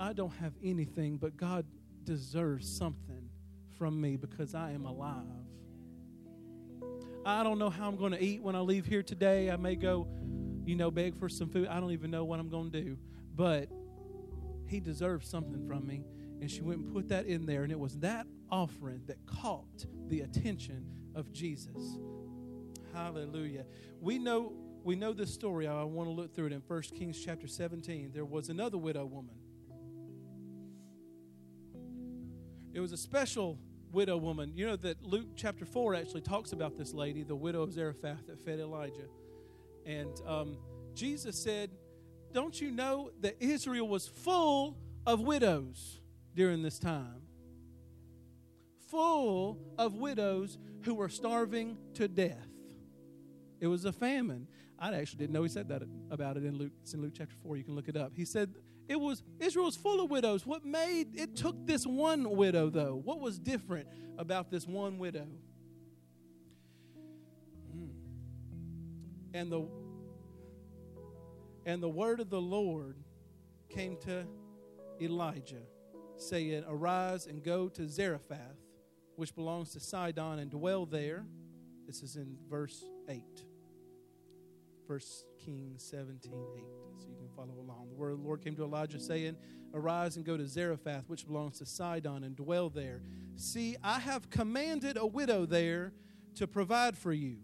I 0.00 0.12
don't 0.12 0.34
have 0.40 0.54
anything, 0.60 1.16
but 1.16 1.36
God 1.36 1.64
deserves 2.02 2.68
something 2.68 3.28
from 3.78 4.00
me 4.00 4.16
because 4.16 4.52
I 4.52 4.72
am 4.72 4.84
alive. 4.84 5.22
I 7.24 7.44
don't 7.44 7.60
know 7.60 7.70
how 7.70 7.86
I'm 7.86 7.94
going 7.94 8.10
to 8.10 8.20
eat 8.20 8.42
when 8.42 8.56
I 8.56 8.58
leave 8.58 8.86
here 8.86 9.04
today. 9.04 9.52
I 9.52 9.56
may 9.56 9.76
go, 9.76 10.08
you 10.64 10.74
know, 10.74 10.90
beg 10.90 11.16
for 11.16 11.28
some 11.28 11.48
food. 11.48 11.68
I 11.68 11.78
don't 11.78 11.92
even 11.92 12.10
know 12.10 12.24
what 12.24 12.40
I'm 12.40 12.48
going 12.48 12.72
to 12.72 12.80
do. 12.82 12.98
But 13.36 13.68
he 14.66 14.80
deserves 14.80 15.28
something 15.28 15.64
from 15.68 15.86
me. 15.86 16.02
And 16.40 16.50
she 16.50 16.60
went 16.62 16.80
and 16.80 16.92
put 16.92 17.08
that 17.10 17.26
in 17.26 17.46
there. 17.46 17.62
And 17.62 17.70
it 17.70 17.78
was 17.78 17.98
that 17.98 18.26
offering 18.50 19.02
that 19.06 19.24
caught 19.26 19.86
the 20.08 20.22
attention 20.22 20.86
of 21.14 21.30
Jesus. 21.30 22.00
Hallelujah. 22.92 23.64
We 24.00 24.18
know 24.18 24.54
we 24.84 24.96
know 24.96 25.12
this 25.12 25.32
story. 25.32 25.66
I 25.66 25.82
want 25.84 26.08
to 26.08 26.12
look 26.12 26.34
through 26.34 26.46
it 26.46 26.52
in 26.52 26.62
1 26.66 26.82
Kings 26.96 27.20
chapter 27.24 27.46
17. 27.46 28.10
There 28.12 28.24
was 28.24 28.48
another 28.48 28.78
widow 28.78 29.04
woman. 29.04 29.34
It 32.72 32.80
was 32.80 32.92
a 32.92 32.96
special 32.96 33.58
widow 33.92 34.16
woman. 34.16 34.52
You 34.54 34.66
know 34.66 34.76
that 34.76 35.02
Luke 35.02 35.28
chapter 35.36 35.64
4 35.64 35.94
actually 35.94 36.22
talks 36.22 36.52
about 36.52 36.76
this 36.76 36.94
lady, 36.94 37.22
the 37.22 37.36
widow 37.36 37.62
of 37.62 37.72
Zarephath 37.72 38.26
that 38.26 38.40
fed 38.44 38.58
Elijah. 38.58 39.08
And 39.84 40.20
um, 40.26 40.56
Jesus 40.94 41.36
said, 41.36 41.70
Don't 42.32 42.58
you 42.60 42.70
know 42.70 43.10
that 43.20 43.36
Israel 43.40 43.86
was 43.86 44.06
full 44.06 44.78
of 45.06 45.20
widows 45.20 46.00
during 46.34 46.62
this 46.62 46.78
time? 46.78 47.22
Full 48.88 49.58
of 49.78 49.94
widows 49.94 50.58
who 50.82 50.94
were 50.94 51.08
starving 51.08 51.76
to 51.94 52.08
death. 52.08 52.48
It 53.60 53.66
was 53.66 53.84
a 53.84 53.92
famine. 53.92 54.48
I 54.82 54.92
actually 54.94 55.18
didn't 55.18 55.32
know 55.32 55.44
he 55.44 55.48
said 55.48 55.68
that 55.68 55.82
about 56.10 56.36
it 56.36 56.44
in 56.44 56.58
Luke. 56.58 56.72
It's 56.82 56.92
in 56.92 57.00
Luke 57.00 57.12
chapter 57.16 57.36
4. 57.44 57.56
You 57.56 57.62
can 57.62 57.76
look 57.76 57.88
it 57.88 57.96
up. 57.96 58.12
He 58.16 58.24
said 58.24 58.52
it 58.88 58.96
was 58.96 59.22
Israel 59.38 59.66
was 59.66 59.76
full 59.76 60.00
of 60.02 60.10
widows. 60.10 60.44
What 60.44 60.64
made 60.64 61.14
it 61.14 61.36
took 61.36 61.66
this 61.66 61.86
one 61.86 62.28
widow 62.30 62.68
though? 62.68 63.00
What 63.04 63.20
was 63.20 63.38
different 63.38 63.86
about 64.18 64.50
this 64.50 64.66
one 64.66 64.98
widow? 64.98 65.28
Hmm. 67.70 67.90
And 69.34 69.52
the 69.52 69.68
and 71.64 71.80
the 71.80 71.88
word 71.88 72.18
of 72.18 72.28
the 72.28 72.40
Lord 72.40 72.96
came 73.68 73.96
to 73.98 74.26
Elijah, 75.00 75.62
saying, 76.16 76.64
Arise 76.66 77.28
and 77.28 77.40
go 77.44 77.68
to 77.68 77.88
Zarephath, 77.88 78.58
which 79.14 79.32
belongs 79.32 79.70
to 79.74 79.80
Sidon, 79.80 80.40
and 80.40 80.50
dwell 80.50 80.86
there. 80.86 81.24
This 81.86 82.02
is 82.02 82.16
in 82.16 82.36
verse 82.50 82.84
8. 83.08 83.22
1 84.92 85.00
Kings 85.42 85.82
17, 85.90 86.30
8. 86.30 86.64
So 86.98 87.08
you 87.08 87.16
can 87.16 87.28
follow 87.34 87.58
along. 87.58 87.88
The 87.88 87.94
word 87.94 88.12
of 88.12 88.18
the 88.18 88.24
Lord 88.26 88.44
came 88.44 88.54
to 88.56 88.62
Elijah 88.62 89.00
saying, 89.00 89.36
Arise 89.72 90.16
and 90.16 90.24
go 90.26 90.36
to 90.36 90.46
Zarephath, 90.46 91.04
which 91.08 91.26
belongs 91.26 91.60
to 91.60 91.66
Sidon, 91.66 92.24
and 92.24 92.36
dwell 92.36 92.68
there. 92.68 93.00
See, 93.36 93.74
I 93.82 94.00
have 94.00 94.28
commanded 94.28 94.98
a 94.98 95.06
widow 95.06 95.46
there 95.46 95.94
to 96.34 96.46
provide 96.46 96.98
for 96.98 97.10
you. 97.10 97.38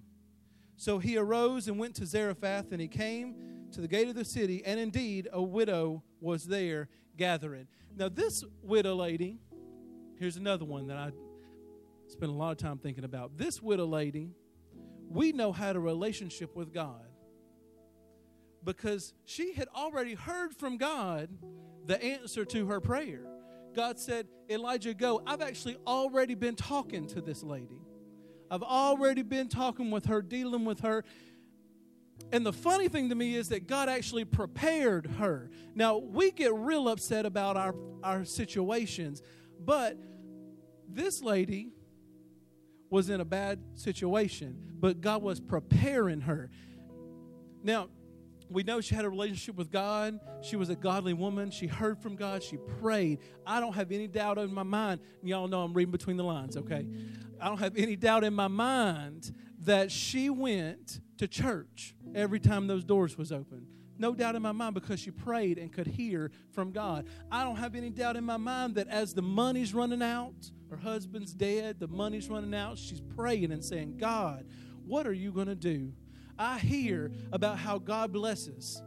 So 0.76 0.98
he 0.98 1.16
arose 1.16 1.68
and 1.68 1.78
went 1.78 1.94
to 1.94 2.04
Zarephath, 2.04 2.70
and 2.70 2.82
he 2.82 2.86
came 2.86 3.34
to 3.72 3.80
the 3.80 3.88
gate 3.88 4.08
of 4.08 4.14
the 4.14 4.26
city, 4.26 4.62
and 4.66 4.78
indeed 4.78 5.26
a 5.32 5.40
widow 5.40 6.02
was 6.20 6.44
there 6.44 6.90
gathering. 7.16 7.66
Now, 7.96 8.10
this 8.10 8.44
widow 8.62 8.94
lady, 8.94 9.38
here's 10.18 10.36
another 10.36 10.66
one 10.66 10.88
that 10.88 10.98
I 10.98 11.12
spent 12.08 12.30
a 12.30 12.34
lot 12.34 12.50
of 12.50 12.58
time 12.58 12.76
thinking 12.76 13.04
about. 13.04 13.38
This 13.38 13.62
widow 13.62 13.86
lady, 13.86 14.32
we 15.08 15.32
know 15.32 15.50
had 15.50 15.76
a 15.76 15.80
relationship 15.80 16.54
with 16.54 16.74
God 16.74 17.07
because 18.68 19.14
she 19.24 19.54
had 19.54 19.66
already 19.74 20.12
heard 20.12 20.54
from 20.54 20.76
God 20.76 21.30
the 21.86 22.00
answer 22.04 22.44
to 22.44 22.66
her 22.66 22.82
prayer. 22.82 23.22
God 23.74 23.98
said, 23.98 24.26
Elijah, 24.50 24.92
go. 24.92 25.22
I've 25.26 25.40
actually 25.40 25.78
already 25.86 26.34
been 26.34 26.54
talking 26.54 27.06
to 27.06 27.22
this 27.22 27.42
lady. 27.42 27.80
I've 28.50 28.62
already 28.62 29.22
been 29.22 29.48
talking 29.48 29.90
with 29.90 30.04
her, 30.04 30.20
dealing 30.20 30.66
with 30.66 30.80
her. 30.80 31.02
And 32.30 32.44
the 32.44 32.52
funny 32.52 32.88
thing 32.88 33.08
to 33.08 33.14
me 33.14 33.36
is 33.36 33.48
that 33.48 33.68
God 33.68 33.88
actually 33.88 34.26
prepared 34.26 35.06
her. 35.18 35.50
Now, 35.74 35.96
we 35.96 36.30
get 36.30 36.52
real 36.52 36.90
upset 36.90 37.24
about 37.24 37.56
our, 37.56 37.74
our 38.02 38.26
situations, 38.26 39.22
but 39.58 39.96
this 40.86 41.22
lady 41.22 41.70
was 42.90 43.08
in 43.08 43.22
a 43.22 43.24
bad 43.24 43.60
situation, 43.76 44.58
but 44.78 45.00
God 45.00 45.22
was 45.22 45.40
preparing 45.40 46.20
her. 46.20 46.50
Now, 47.62 47.88
we 48.50 48.62
know 48.62 48.80
she 48.80 48.94
had 48.94 49.04
a 49.04 49.10
relationship 49.10 49.56
with 49.56 49.70
God. 49.70 50.18
She 50.42 50.56
was 50.56 50.70
a 50.70 50.76
godly 50.76 51.12
woman. 51.12 51.50
She 51.50 51.66
heard 51.66 51.98
from 51.98 52.16
God. 52.16 52.42
She 52.42 52.56
prayed. 52.80 53.18
I 53.46 53.60
don't 53.60 53.74
have 53.74 53.92
any 53.92 54.06
doubt 54.06 54.38
in 54.38 54.52
my 54.52 54.62
mind. 54.62 55.00
Y'all 55.22 55.48
know 55.48 55.62
I'm 55.62 55.74
reading 55.74 55.92
between 55.92 56.16
the 56.16 56.24
lines, 56.24 56.56
okay? 56.56 56.86
I 57.40 57.48
don't 57.48 57.58
have 57.58 57.76
any 57.76 57.96
doubt 57.96 58.24
in 58.24 58.34
my 58.34 58.48
mind 58.48 59.32
that 59.64 59.90
she 59.90 60.30
went 60.30 61.00
to 61.18 61.28
church 61.28 61.94
every 62.14 62.40
time 62.40 62.66
those 62.66 62.84
doors 62.84 63.18
was 63.18 63.32
open. 63.32 63.66
No 63.98 64.14
doubt 64.14 64.36
in 64.36 64.42
my 64.42 64.52
mind 64.52 64.74
because 64.74 65.00
she 65.00 65.10
prayed 65.10 65.58
and 65.58 65.72
could 65.72 65.88
hear 65.88 66.30
from 66.52 66.70
God. 66.70 67.06
I 67.32 67.42
don't 67.42 67.56
have 67.56 67.74
any 67.74 67.90
doubt 67.90 68.16
in 68.16 68.24
my 68.24 68.36
mind 68.36 68.76
that 68.76 68.88
as 68.88 69.12
the 69.12 69.22
money's 69.22 69.74
running 69.74 70.02
out, 70.02 70.50
her 70.70 70.76
husband's 70.76 71.34
dead, 71.34 71.80
the 71.80 71.88
money's 71.88 72.28
running 72.28 72.54
out, 72.54 72.78
she's 72.78 73.00
praying 73.00 73.50
and 73.50 73.64
saying, 73.64 73.96
God, 73.96 74.46
what 74.86 75.06
are 75.06 75.12
you 75.12 75.32
going 75.32 75.48
to 75.48 75.56
do? 75.56 75.92
I 76.38 76.58
hear 76.58 77.10
about 77.32 77.58
how 77.58 77.78
God 77.78 78.12
blesses. 78.12 78.82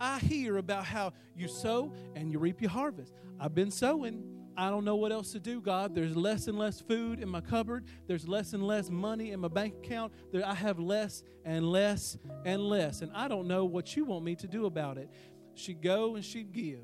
I 0.00 0.18
hear 0.18 0.56
about 0.56 0.84
how 0.84 1.12
you 1.36 1.46
sow 1.46 1.92
and 2.16 2.32
you 2.32 2.38
reap 2.38 2.60
your 2.60 2.70
harvest. 2.70 3.14
I've 3.38 3.54
been 3.54 3.70
sowing. 3.70 4.24
I 4.56 4.68
don't 4.68 4.84
know 4.84 4.96
what 4.96 5.12
else 5.12 5.32
to 5.32 5.40
do, 5.40 5.60
God. 5.60 5.94
There's 5.94 6.16
less 6.16 6.48
and 6.48 6.58
less 6.58 6.80
food 6.80 7.20
in 7.20 7.28
my 7.28 7.40
cupboard. 7.40 7.84
There's 8.06 8.26
less 8.26 8.52
and 8.52 8.66
less 8.66 8.90
money 8.90 9.30
in 9.30 9.40
my 9.40 9.48
bank 9.48 9.74
account. 9.84 10.12
There, 10.32 10.46
I 10.46 10.54
have 10.54 10.78
less 10.78 11.22
and 11.44 11.64
less 11.70 12.18
and 12.44 12.60
less. 12.60 13.02
And 13.02 13.12
I 13.14 13.28
don't 13.28 13.46
know 13.46 13.64
what 13.64 13.96
you 13.96 14.04
want 14.04 14.24
me 14.24 14.34
to 14.36 14.48
do 14.48 14.66
about 14.66 14.98
it. 14.98 15.08
She'd 15.54 15.80
go 15.80 16.16
and 16.16 16.24
she'd 16.24 16.52
give. 16.52 16.80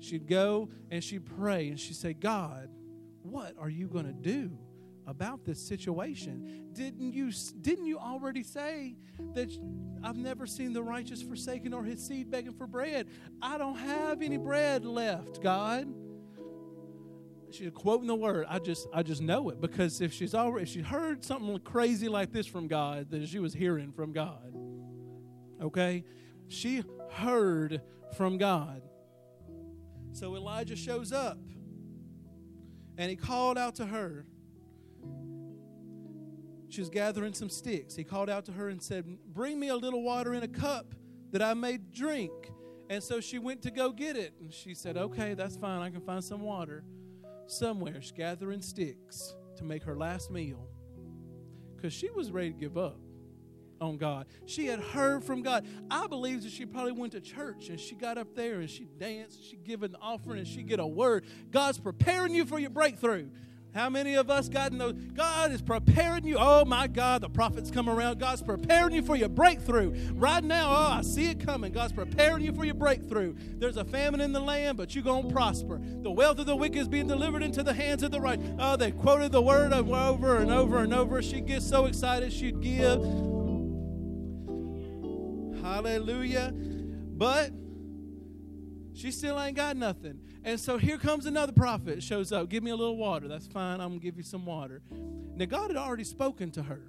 She'd 0.00 0.26
go 0.26 0.68
and 0.90 1.02
she'd 1.02 1.24
pray 1.24 1.68
and 1.68 1.80
she'd 1.80 1.96
say, 1.96 2.12
God, 2.12 2.68
what 3.22 3.54
are 3.58 3.70
you 3.70 3.88
going 3.88 4.06
to 4.06 4.12
do? 4.12 4.58
About 5.06 5.44
this 5.44 5.60
situation. 5.60 6.68
Didn't 6.72 7.12
you 7.12 7.30
didn't 7.60 7.86
you 7.86 7.98
already 7.98 8.42
say 8.42 8.96
that 9.34 9.50
I've 10.02 10.16
never 10.16 10.46
seen 10.46 10.72
the 10.72 10.82
righteous 10.82 11.22
forsaken 11.22 11.72
or 11.72 11.84
his 11.84 12.04
seed 12.04 12.30
begging 12.30 12.54
for 12.54 12.66
bread? 12.66 13.08
I 13.42 13.58
don't 13.58 13.76
have 13.76 14.22
any 14.22 14.36
bread 14.36 14.84
left, 14.84 15.42
God. 15.42 15.92
She's 17.50 17.70
quoting 17.72 18.08
the 18.08 18.16
word. 18.16 18.46
I 18.48 18.58
just 18.58 18.88
I 18.92 19.02
just 19.02 19.22
know 19.22 19.48
it 19.50 19.60
because 19.60 20.00
if 20.00 20.12
she's 20.12 20.34
already 20.34 20.64
if 20.64 20.68
she 20.70 20.80
heard 20.80 21.24
something 21.24 21.58
crazy 21.60 22.08
like 22.08 22.32
this 22.32 22.46
from 22.46 22.66
God, 22.66 23.10
that 23.10 23.28
she 23.28 23.38
was 23.38 23.54
hearing 23.54 23.92
from 23.92 24.12
God. 24.12 24.54
Okay? 25.62 26.04
She 26.48 26.82
heard 27.12 27.80
from 28.16 28.38
God. 28.38 28.82
So 30.12 30.34
Elijah 30.36 30.76
shows 30.76 31.12
up 31.12 31.38
and 32.96 33.10
he 33.10 33.16
called 33.16 33.58
out 33.58 33.76
to 33.76 33.86
her 33.86 34.26
she 36.74 36.80
was 36.80 36.90
gathering 36.90 37.32
some 37.32 37.48
sticks. 37.48 37.94
He 37.94 38.02
called 38.02 38.28
out 38.28 38.44
to 38.46 38.52
her 38.52 38.68
and 38.68 38.82
said, 38.82 39.04
Bring 39.32 39.60
me 39.60 39.68
a 39.68 39.76
little 39.76 40.02
water 40.02 40.34
in 40.34 40.42
a 40.42 40.48
cup 40.48 40.94
that 41.30 41.40
I 41.40 41.54
may 41.54 41.78
drink. 41.78 42.32
And 42.90 43.02
so 43.02 43.20
she 43.20 43.38
went 43.38 43.62
to 43.62 43.70
go 43.70 43.92
get 43.92 44.16
it. 44.16 44.34
And 44.40 44.52
she 44.52 44.74
said, 44.74 44.96
Okay, 44.96 45.34
that's 45.34 45.56
fine. 45.56 45.80
I 45.80 45.90
can 45.90 46.00
find 46.00 46.22
some 46.22 46.42
water 46.42 46.84
somewhere. 47.46 48.00
She's 48.00 48.12
gathering 48.12 48.60
sticks 48.60 49.34
to 49.56 49.64
make 49.64 49.84
her 49.84 49.96
last 49.96 50.30
meal 50.30 50.68
because 51.76 51.92
she 51.92 52.10
was 52.10 52.32
ready 52.32 52.50
to 52.50 52.58
give 52.58 52.76
up 52.76 52.98
on 53.80 53.96
God. 53.96 54.26
She 54.46 54.66
had 54.66 54.80
heard 54.80 55.22
from 55.22 55.42
God. 55.42 55.66
I 55.90 56.06
believe 56.08 56.42
that 56.42 56.50
she 56.50 56.66
probably 56.66 56.92
went 56.92 57.12
to 57.12 57.20
church 57.20 57.68
and 57.68 57.78
she 57.78 57.94
got 57.94 58.18
up 58.18 58.34
there 58.34 58.60
and 58.60 58.68
she 58.68 58.84
danced, 58.98 59.44
she 59.44 59.56
given 59.56 59.94
an 59.94 60.00
offering, 60.00 60.38
and 60.38 60.48
she 60.48 60.62
get 60.62 60.80
a 60.80 60.86
word. 60.86 61.24
God's 61.50 61.78
preparing 61.78 62.34
you 62.34 62.46
for 62.46 62.58
your 62.58 62.70
breakthrough. 62.70 63.28
How 63.74 63.90
many 63.90 64.14
of 64.14 64.30
us 64.30 64.48
got 64.48 64.70
in 64.70 64.78
those? 64.78 64.92
God 64.92 65.50
is 65.50 65.60
preparing 65.60 66.24
you. 66.24 66.36
Oh 66.38 66.64
my 66.64 66.86
God, 66.86 67.22
the 67.22 67.28
prophets 67.28 67.72
come 67.72 67.88
around. 67.88 68.20
God's 68.20 68.40
preparing 68.40 68.94
you 68.94 69.02
for 69.02 69.16
your 69.16 69.28
breakthrough. 69.28 69.92
Right 70.12 70.44
now, 70.44 70.70
oh, 70.70 70.92
I 70.98 71.02
see 71.02 71.28
it 71.28 71.40
coming. 71.44 71.72
God's 71.72 71.92
preparing 71.92 72.44
you 72.44 72.52
for 72.52 72.64
your 72.64 72.76
breakthrough. 72.76 73.34
There's 73.58 73.76
a 73.76 73.84
famine 73.84 74.20
in 74.20 74.30
the 74.30 74.38
land, 74.38 74.78
but 74.78 74.94
you're 74.94 75.02
going 75.02 75.26
to 75.26 75.34
prosper. 75.34 75.80
The 75.82 76.10
wealth 76.10 76.38
of 76.38 76.46
the 76.46 76.54
wicked 76.54 76.78
is 76.78 76.86
being 76.86 77.08
delivered 77.08 77.42
into 77.42 77.64
the 77.64 77.74
hands 77.74 78.04
of 78.04 78.12
the 78.12 78.20
right. 78.20 78.40
Oh, 78.60 78.76
they 78.76 78.92
quoted 78.92 79.32
the 79.32 79.42
word 79.42 79.72
over 79.72 80.36
and 80.36 80.52
over 80.52 80.78
and 80.78 80.94
over. 80.94 81.20
She'd 81.20 81.46
get 81.46 81.62
so 81.62 81.86
excited 81.86 82.32
she'd 82.32 82.60
give. 82.60 83.02
Hallelujah. 85.62 86.52
But 86.54 87.50
she 88.94 89.10
still 89.10 89.40
ain't 89.40 89.56
got 89.56 89.76
nothing. 89.76 90.20
And 90.44 90.58
so 90.58 90.78
here 90.78 90.98
comes 90.98 91.26
another 91.26 91.52
prophet, 91.52 92.02
shows 92.02 92.32
up. 92.32 92.48
Give 92.48 92.62
me 92.62 92.70
a 92.70 92.76
little 92.76 92.96
water. 92.96 93.26
That's 93.26 93.46
fine. 93.46 93.80
I'm 93.80 93.88
going 93.88 94.00
to 94.00 94.04
give 94.04 94.16
you 94.16 94.22
some 94.22 94.46
water. 94.46 94.82
Now, 95.36 95.46
God 95.46 95.70
had 95.70 95.76
already 95.76 96.04
spoken 96.04 96.50
to 96.52 96.62
her, 96.62 96.82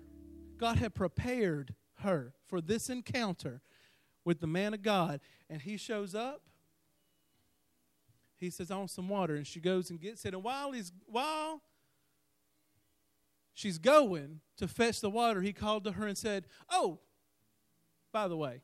God 0.57 0.77
had 0.77 0.93
prepared 0.93 1.73
her 1.99 2.33
for 2.47 2.61
this 2.61 2.89
encounter 2.89 3.61
with 4.23 4.39
the 4.39 4.47
man 4.47 4.73
of 4.73 4.81
God. 4.81 5.19
And 5.49 5.61
he 5.61 5.77
shows 5.77 6.13
up. 6.13 6.41
He 8.37 8.49
says, 8.49 8.69
I 8.69 8.77
want 8.77 8.91
some 8.91 9.09
water. 9.09 9.35
And 9.35 9.47
she 9.47 9.59
goes 9.59 9.89
and 9.89 9.99
gets 9.99 10.25
it. 10.25 10.33
And 10.33 10.43
while 10.43 10.71
he's 10.71 10.91
while 11.07 11.61
she's 13.53 13.77
going 13.77 14.41
to 14.57 14.67
fetch 14.67 15.01
the 15.01 15.09
water, 15.09 15.41
he 15.41 15.53
called 15.53 15.83
to 15.85 15.93
her 15.93 16.05
and 16.05 16.17
said, 16.17 16.45
Oh, 16.69 16.99
by 18.11 18.27
the 18.27 18.37
way, 18.37 18.61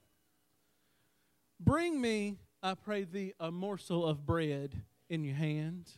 bring 1.60 2.00
me 2.00 2.38
I 2.64 2.76
pray 2.76 3.04
thee 3.04 3.34
a 3.40 3.52
morsel 3.52 4.06
of 4.06 4.26
bread 4.26 4.82
in 5.10 5.24
your 5.24 5.36
hand. 5.36 5.90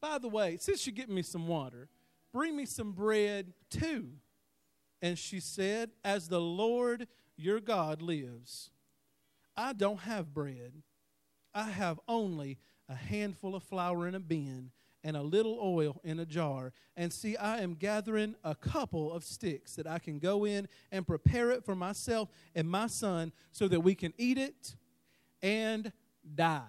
By 0.00 0.18
the 0.18 0.28
way, 0.28 0.56
since 0.58 0.86
you're 0.86 0.94
getting 0.94 1.14
me 1.14 1.22
some 1.22 1.46
water, 1.46 1.88
bring 2.32 2.56
me 2.56 2.64
some 2.64 2.92
bread 2.92 3.52
too. 3.68 4.08
And 5.02 5.18
she 5.18 5.40
said, 5.40 5.90
As 6.04 6.28
the 6.28 6.40
Lord 6.40 7.06
your 7.36 7.60
God 7.60 8.00
lives, 8.00 8.70
I 9.56 9.72
don't 9.74 10.00
have 10.00 10.32
bread. 10.32 10.72
I 11.54 11.64
have 11.64 12.00
only 12.08 12.58
a 12.88 12.94
handful 12.94 13.54
of 13.54 13.62
flour 13.62 14.08
in 14.08 14.14
a 14.14 14.20
bin 14.20 14.70
and 15.02 15.16
a 15.16 15.22
little 15.22 15.58
oil 15.60 16.00
in 16.04 16.20
a 16.20 16.26
jar. 16.26 16.72
And 16.96 17.12
see, 17.12 17.36
I 17.36 17.60
am 17.60 17.74
gathering 17.74 18.34
a 18.44 18.54
couple 18.54 19.12
of 19.12 19.24
sticks 19.24 19.74
that 19.76 19.86
I 19.86 19.98
can 19.98 20.18
go 20.18 20.44
in 20.44 20.68
and 20.92 21.06
prepare 21.06 21.50
it 21.50 21.64
for 21.64 21.74
myself 21.74 22.28
and 22.54 22.68
my 22.68 22.86
son 22.86 23.32
so 23.52 23.68
that 23.68 23.80
we 23.80 23.94
can 23.94 24.12
eat 24.18 24.38
it 24.38 24.74
and 25.42 25.92
die. 26.34 26.62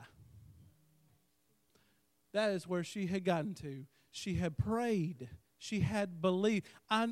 That 2.34 2.52
is 2.52 2.68
where 2.68 2.84
she 2.84 3.08
had 3.08 3.26
gotten 3.26 3.54
to. 3.56 3.86
She 4.12 4.36
had 4.36 4.58
prayed. 4.58 5.30
She 5.58 5.82
had 5.82 6.22
believed. 6.22 6.68
I 6.90 7.10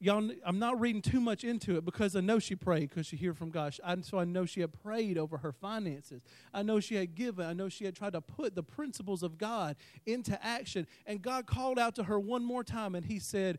y'all 0.00 0.30
i'm 0.46 0.58
not 0.58 0.80
reading 0.80 1.02
too 1.02 1.20
much 1.20 1.44
into 1.44 1.76
it 1.76 1.84
because 1.84 2.16
i 2.16 2.20
know 2.20 2.38
she 2.38 2.56
prayed 2.56 2.88
because 2.88 3.06
she 3.06 3.16
hear 3.16 3.34
from 3.34 3.50
god. 3.50 3.76
I, 3.84 3.96
so 4.00 4.18
i 4.18 4.24
know 4.24 4.46
she 4.46 4.62
had 4.62 4.72
prayed 4.72 5.18
over 5.18 5.38
her 5.38 5.52
finances. 5.52 6.22
I 6.52 6.62
know 6.62 6.80
she 6.80 6.94
had 6.96 7.14
given 7.14 7.46
i 7.46 7.52
know 7.52 7.68
she 7.68 7.84
had 7.84 7.94
tried 7.94 8.14
to 8.14 8.20
put 8.20 8.54
the 8.54 8.62
principles 8.62 9.22
of 9.22 9.38
god 9.38 9.76
into 10.06 10.42
action. 10.44 10.86
And 11.06 11.20
god 11.20 11.46
called 11.46 11.78
out 11.78 11.94
to 11.96 12.04
her 12.04 12.18
one 12.18 12.44
more 12.44 12.64
time 12.64 12.94
and 12.94 13.04
he 13.04 13.18
said 13.18 13.58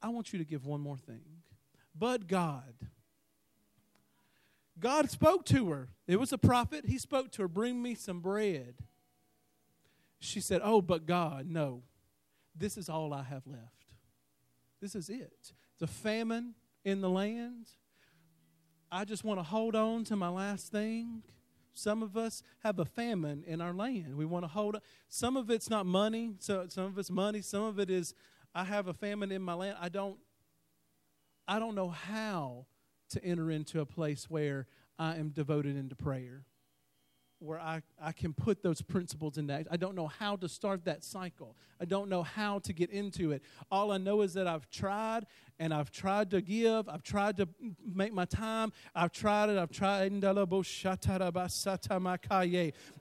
i 0.00 0.08
want 0.08 0.32
you 0.32 0.38
to 0.38 0.44
give 0.44 0.64
one 0.64 0.80
more 0.80 0.96
thing. 0.96 1.42
But 1.94 2.28
god 2.28 2.74
god 4.78 5.10
spoke 5.10 5.44
to 5.46 5.70
her. 5.70 5.88
It 6.06 6.20
was 6.20 6.32
a 6.32 6.38
prophet. 6.38 6.86
He 6.86 6.98
spoke 6.98 7.32
to 7.32 7.42
her 7.42 7.48
bring 7.48 7.82
me 7.82 7.96
some 7.96 8.20
bread. 8.20 8.76
She 10.20 10.40
said 10.40 10.60
oh 10.62 10.80
but 10.80 11.06
god 11.06 11.46
no. 11.48 11.82
This 12.56 12.76
is 12.76 12.88
all 12.88 13.12
i 13.12 13.24
have 13.24 13.48
left 13.48 13.83
this 14.80 14.94
is 14.94 15.08
it. 15.08 15.52
The 15.78 15.86
famine 15.86 16.54
in 16.84 17.00
the 17.00 17.10
land. 17.10 17.68
I 18.90 19.04
just 19.04 19.24
want 19.24 19.40
to 19.40 19.44
hold 19.44 19.74
on 19.74 20.04
to 20.04 20.16
my 20.16 20.28
last 20.28 20.70
thing. 20.70 21.22
Some 21.72 22.02
of 22.02 22.16
us 22.16 22.42
have 22.62 22.78
a 22.78 22.84
famine 22.84 23.42
in 23.46 23.60
our 23.60 23.74
land. 23.74 24.16
We 24.16 24.24
want 24.24 24.44
to 24.44 24.48
hold 24.48 24.76
on. 24.76 24.80
Some 25.08 25.36
of 25.36 25.50
it's 25.50 25.68
not 25.68 25.86
money. 25.86 26.34
So 26.38 26.66
some 26.68 26.84
of 26.84 26.98
it's 26.98 27.10
money. 27.10 27.40
Some 27.40 27.64
of 27.64 27.80
it 27.80 27.90
is 27.90 28.14
I 28.54 28.64
have 28.64 28.86
a 28.86 28.94
famine 28.94 29.32
in 29.32 29.42
my 29.42 29.54
land. 29.54 29.76
I 29.80 29.88
don't 29.88 30.18
I 31.46 31.58
don't 31.58 31.74
know 31.74 31.88
how 31.88 32.66
to 33.10 33.24
enter 33.24 33.50
into 33.50 33.80
a 33.80 33.86
place 33.86 34.30
where 34.30 34.66
I 34.98 35.16
am 35.16 35.30
devoted 35.30 35.76
into 35.76 35.96
prayer 35.96 36.44
where 37.38 37.60
I, 37.60 37.82
I 38.00 38.12
can 38.12 38.32
put 38.32 38.62
those 38.62 38.80
principles 38.80 39.36
in 39.38 39.48
that. 39.48 39.66
I 39.70 39.76
don't 39.76 39.94
know 39.94 40.06
how 40.06 40.36
to 40.36 40.48
start 40.48 40.84
that 40.86 41.04
cycle. 41.04 41.56
I 41.80 41.84
don't 41.84 42.08
know 42.08 42.22
how 42.22 42.60
to 42.60 42.72
get 42.72 42.90
into 42.90 43.32
it. 43.32 43.42
All 43.70 43.92
I 43.92 43.98
know 43.98 44.22
is 44.22 44.34
that 44.34 44.46
I've 44.46 44.70
tried 44.70 45.26
and 45.58 45.72
I've 45.74 45.90
tried 45.90 46.30
to 46.30 46.40
give. 46.40 46.88
I've 46.88 47.02
tried 47.02 47.36
to 47.36 47.48
make 47.84 48.12
my 48.12 48.24
time. 48.24 48.72
I've 48.94 49.12
tried 49.12 49.50
it. 49.50 49.58
I've 49.58 49.70
tried. 49.70 50.24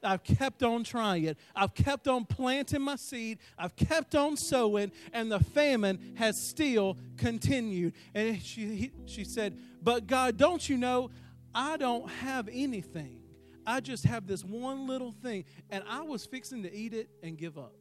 I've 0.04 0.24
kept 0.24 0.64
on 0.64 0.84
trying 0.84 1.24
it. 1.24 1.38
I've 1.56 1.74
kept 1.74 2.08
on 2.08 2.26
planting 2.26 2.82
my 2.82 2.96
seed. 2.96 3.40
I've 3.58 3.76
kept 3.76 4.16
on 4.16 4.38
sowing, 4.38 4.92
and 5.14 5.32
the 5.32 5.40
famine 5.40 6.16
has 6.16 6.40
still 6.40 6.98
continued. 7.18 7.94
And 8.14 8.42
she, 8.42 8.76
he, 8.76 8.92
she 9.06 9.24
said, 9.24 9.58
But 9.82 10.08
God, 10.08 10.38
don't 10.38 10.68
you 10.68 10.78
know, 10.78 11.12
I 11.56 11.78
don't 11.78 12.10
have 12.10 12.50
anything 12.52 13.23
I 13.66 13.80
just 13.80 14.06
have 14.06 14.28
this 14.28 14.44
one 14.44 14.88
little 14.88 15.12
thing, 15.12 15.46
and 15.70 15.84
I 15.88 16.02
was 16.02 16.26
fixing 16.26 16.64
to 16.64 16.74
eat 16.74 16.94
it 16.94 17.10
and 17.22 17.38
give 17.38 17.58
up. 17.58 17.74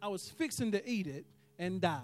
I 0.00 0.08
was 0.08 0.28
fixing 0.28 0.72
to 0.72 0.88
eat 0.88 1.06
it 1.06 1.24
and 1.58 1.80
die. 1.80 2.00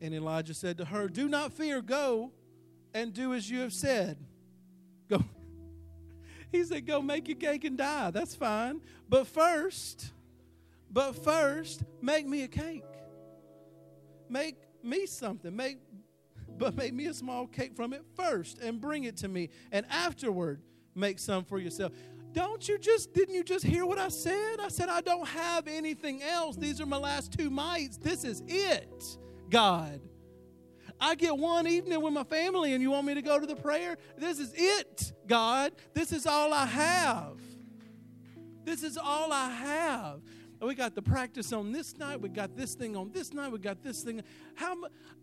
And 0.00 0.14
Elijah 0.14 0.54
said 0.54 0.78
to 0.78 0.84
her, 0.84 1.08
Do 1.08 1.28
not 1.28 1.52
fear, 1.52 1.80
go 1.80 2.32
and 2.92 3.12
do 3.12 3.34
as 3.34 3.48
you 3.48 3.60
have 3.60 3.72
said. 3.72 4.18
Go. 5.08 5.22
He 6.50 6.62
said, 6.64 6.86
Go 6.86 7.00
make 7.00 7.28
your 7.28 7.38
cake 7.38 7.64
and 7.64 7.78
die. 7.78 8.10
That's 8.10 8.34
fine. 8.34 8.82
But 9.08 9.26
first, 9.26 10.12
but 10.90 11.12
first, 11.12 11.82
make 12.02 12.26
me 12.26 12.42
a 12.42 12.48
cake. 12.48 12.84
Make 14.28 14.56
me 14.82 15.06
something. 15.06 15.54
Make 15.56 15.78
but 16.58 16.74
make 16.74 16.92
me 16.92 17.06
a 17.06 17.14
small 17.14 17.46
cake 17.46 17.74
from 17.74 17.92
it 17.92 18.04
first 18.14 18.58
and 18.60 18.80
bring 18.80 19.04
it 19.04 19.16
to 19.18 19.28
me. 19.28 19.50
And 19.70 19.86
afterward, 19.90 20.60
make 20.94 21.18
some 21.18 21.44
for 21.44 21.58
yourself. 21.58 21.92
Don't 22.32 22.66
you 22.68 22.78
just, 22.78 23.12
didn't 23.12 23.34
you 23.34 23.44
just 23.44 23.64
hear 23.64 23.84
what 23.84 23.98
I 23.98 24.08
said? 24.08 24.58
I 24.60 24.68
said, 24.68 24.88
I 24.88 25.00
don't 25.02 25.26
have 25.28 25.68
anything 25.68 26.22
else. 26.22 26.56
These 26.56 26.80
are 26.80 26.86
my 26.86 26.96
last 26.96 27.32
two 27.32 27.50
mites. 27.50 27.98
This 27.98 28.24
is 28.24 28.42
it, 28.46 29.18
God. 29.50 30.00
I 30.98 31.14
get 31.14 31.36
one 31.36 31.66
evening 31.66 32.00
with 32.00 32.12
my 32.12 32.24
family 32.24 32.74
and 32.74 32.82
you 32.82 32.90
want 32.90 33.06
me 33.06 33.14
to 33.14 33.22
go 33.22 33.38
to 33.38 33.46
the 33.46 33.56
prayer? 33.56 33.98
This 34.16 34.38
is 34.38 34.52
it, 34.54 35.12
God. 35.26 35.72
This 35.94 36.12
is 36.12 36.26
all 36.26 36.54
I 36.54 36.64
have. 36.66 37.40
This 38.64 38.82
is 38.82 38.96
all 38.96 39.32
I 39.32 39.50
have 39.50 40.20
we 40.68 40.76
got 40.76 40.94
the 40.94 41.02
practice 41.02 41.52
on 41.52 41.72
this 41.72 41.98
night. 41.98 42.20
We 42.20 42.28
got 42.28 42.56
this 42.56 42.74
thing 42.74 42.96
on 42.96 43.10
this 43.10 43.32
night. 43.32 43.50
We 43.50 43.58
got 43.58 43.82
this 43.82 44.02
thing. 44.02 44.22
How 44.54 44.76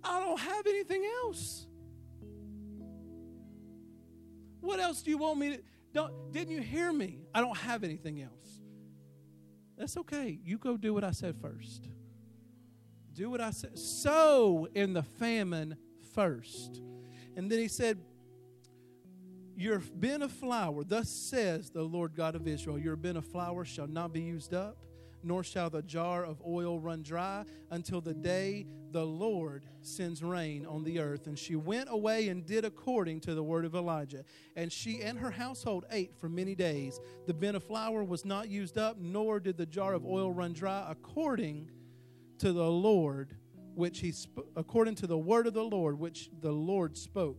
I 0.04 0.20
don't 0.20 0.40
have 0.40 0.68
anything 0.68 1.10
else. 1.24 1.66
What 4.60 4.82
else 4.82 5.02
do 5.02 5.12
you 5.12 5.18
want 5.18 5.40
me 5.40 5.56
to? 5.56 5.64
Don't, 5.94 6.34
didn't 6.34 6.52
you 6.52 6.62
hear 6.62 6.92
me? 6.92 7.20
I 7.34 7.40
don't 7.40 7.58
have 7.58 7.86
anything 7.86 8.22
else. 8.22 8.60
That's 9.78 9.96
okay. 9.98 10.38
You 10.44 10.58
go 10.58 10.76
do 10.76 10.94
what 10.94 11.06
I 11.06 11.12
said 11.12 11.38
first. 11.42 11.88
Do 13.14 13.30
what 13.30 13.40
I 13.40 13.52
said. 13.52 13.80
Sow 13.80 14.68
in 14.76 14.92
the 14.92 15.04
famine 15.04 15.78
first. 16.14 16.82
And 17.38 17.50
then 17.50 17.60
he 17.60 17.70
said, 17.70 17.98
Your 19.56 19.80
bin 19.80 20.22
of 20.22 20.34
flour, 20.34 20.84
thus 20.84 21.10
says 21.10 21.70
the 21.70 21.82
Lord 21.82 22.14
God 22.14 22.36
of 22.36 22.46
Israel, 22.46 22.78
your 22.78 22.98
bin 22.98 23.16
of 23.16 23.26
flour 23.26 23.64
shall 23.64 23.88
not 23.88 24.12
be 24.12 24.20
used 24.20 24.54
up 24.54 24.78
nor 25.24 25.44
shall 25.44 25.70
the 25.70 25.82
jar 25.82 26.24
of 26.24 26.42
oil 26.46 26.80
run 26.80 27.02
dry 27.02 27.44
until 27.72 28.02
the 28.02 28.14
day 28.14 28.66
the 28.92 29.06
Lord 29.06 29.66
sends 29.82 30.24
rain 30.24 30.66
on 30.66 30.84
the 30.84 31.00
earth. 31.00 31.28
And 31.28 31.38
she 31.38 31.56
went 31.56 31.90
away 31.92 32.30
and 32.30 32.46
did 32.46 32.66
according 32.66 33.22
to 33.22 33.36
the 33.36 33.44
word 33.44 33.66
of 33.66 33.76
Elijah. 33.76 34.24
And 34.56 34.72
she 34.72 35.02
and 35.02 35.20
her 35.20 35.32
household 35.32 35.86
ate 35.92 36.16
for 36.16 36.30
many 36.30 36.56
days. 36.56 37.00
The 37.28 37.34
bin 37.34 37.56
of 37.56 37.64
flour 37.64 38.04
was 38.04 38.26
not 38.26 38.50
used 38.50 38.78
up, 38.78 38.98
nor 39.00 39.40
did 39.40 39.58
the 39.58 39.66
jar 39.66 39.94
of 39.94 40.06
oil 40.06 40.32
run 40.32 40.54
dry, 40.54 40.86
according 40.90 41.70
to 42.40 42.52
the 42.54 42.70
Lord, 42.70 43.36
which 43.76 44.00
he 44.00 44.12
sp- 44.16 44.50
according 44.56 44.96
to 44.96 45.08
the 45.08 45.18
word 45.18 45.48
of 45.48 45.54
the 45.54 45.64
Lord, 45.64 46.00
which 46.00 46.30
the 46.42 46.52
Lord 46.52 46.98
spoke 46.98 47.38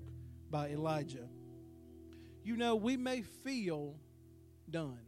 by 0.50 0.68
Elijah. 0.68 1.28
You 2.42 2.56
know, 2.56 2.76
we 2.76 2.96
may 2.96 3.22
feel 3.22 3.96
done 4.70 4.98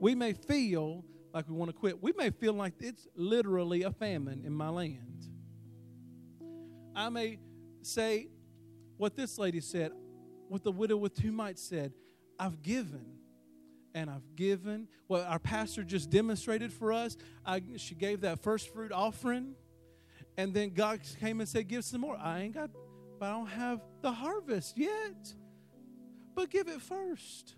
we 0.00 0.14
may 0.14 0.32
feel 0.32 1.04
like 1.32 1.48
we 1.48 1.54
want 1.54 1.70
to 1.70 1.76
quit. 1.76 2.02
We 2.02 2.12
may 2.16 2.30
feel 2.30 2.52
like 2.52 2.74
it's 2.80 3.06
literally 3.16 3.82
a 3.82 3.90
famine 3.90 4.42
in 4.44 4.52
my 4.52 4.68
land. 4.68 5.28
I 6.94 7.08
may 7.08 7.38
say 7.82 8.28
what 8.96 9.16
this 9.16 9.38
lady 9.38 9.60
said, 9.60 9.92
what 10.48 10.62
the 10.62 10.72
widow 10.72 10.96
with 10.96 11.14
two 11.14 11.32
mites 11.32 11.62
said 11.62 11.92
I've 12.38 12.62
given 12.62 13.14
and 13.94 14.10
I've 14.10 14.36
given. 14.36 14.88
What 15.06 15.26
our 15.26 15.38
pastor 15.38 15.82
just 15.82 16.10
demonstrated 16.10 16.72
for 16.72 16.92
us, 16.92 17.16
I, 17.44 17.62
she 17.76 17.94
gave 17.94 18.22
that 18.22 18.40
first 18.40 18.72
fruit 18.72 18.92
offering, 18.92 19.54
and 20.36 20.52
then 20.52 20.70
God 20.70 21.00
came 21.20 21.40
and 21.40 21.48
said, 21.48 21.68
Give 21.68 21.84
some 21.84 22.00
more. 22.00 22.16
I 22.16 22.40
ain't 22.40 22.54
got, 22.54 22.70
but 23.18 23.26
I 23.26 23.30
don't 23.30 23.46
have 23.46 23.80
the 24.02 24.12
harvest 24.12 24.76
yet. 24.76 25.34
But 26.34 26.50
give 26.50 26.68
it 26.68 26.80
first. 26.80 27.54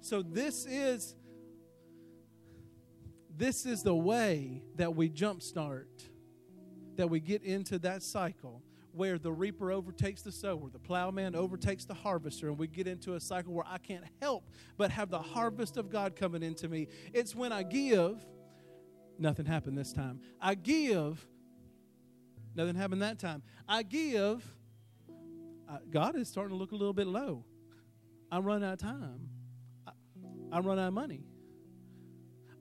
So 0.00 0.22
this 0.22 0.66
is 0.66 1.14
this 3.36 3.66
is 3.66 3.82
the 3.82 3.94
way 3.94 4.62
that 4.76 4.96
we 4.96 5.10
jumpstart, 5.10 5.86
that 6.96 7.10
we 7.10 7.20
get 7.20 7.42
into 7.42 7.78
that 7.80 8.02
cycle 8.02 8.62
where 8.92 9.18
the 9.18 9.30
reaper 9.30 9.70
overtakes 9.70 10.22
the 10.22 10.32
sower, 10.32 10.70
the 10.72 10.78
plowman 10.78 11.34
overtakes 11.34 11.84
the 11.84 11.92
harvester, 11.92 12.48
and 12.48 12.56
we 12.56 12.66
get 12.66 12.86
into 12.86 13.14
a 13.14 13.20
cycle 13.20 13.52
where 13.52 13.66
I 13.68 13.76
can't 13.76 14.04
help 14.22 14.48
but 14.78 14.90
have 14.90 15.10
the 15.10 15.18
harvest 15.18 15.76
of 15.76 15.90
God 15.90 16.16
coming 16.16 16.42
into 16.42 16.66
me. 16.66 16.88
It's 17.12 17.34
when 17.34 17.52
I 17.52 17.62
give, 17.62 18.24
nothing 19.18 19.44
happened 19.44 19.76
this 19.76 19.92
time. 19.92 20.20
I 20.40 20.54
give, 20.54 21.26
nothing 22.54 22.74
happened 22.74 23.02
that 23.02 23.18
time. 23.18 23.42
I 23.68 23.82
give, 23.82 24.42
God 25.90 26.16
is 26.16 26.26
starting 26.26 26.56
to 26.56 26.58
look 26.58 26.72
a 26.72 26.76
little 26.76 26.94
bit 26.94 27.06
low. 27.06 27.44
I'm 28.30 28.44
running 28.44 28.68
out 28.68 28.74
of 28.74 28.78
time. 28.80 29.28
I'm 30.52 30.64
running 30.64 30.84
out 30.84 30.88
of 30.88 30.94
money. 30.94 31.24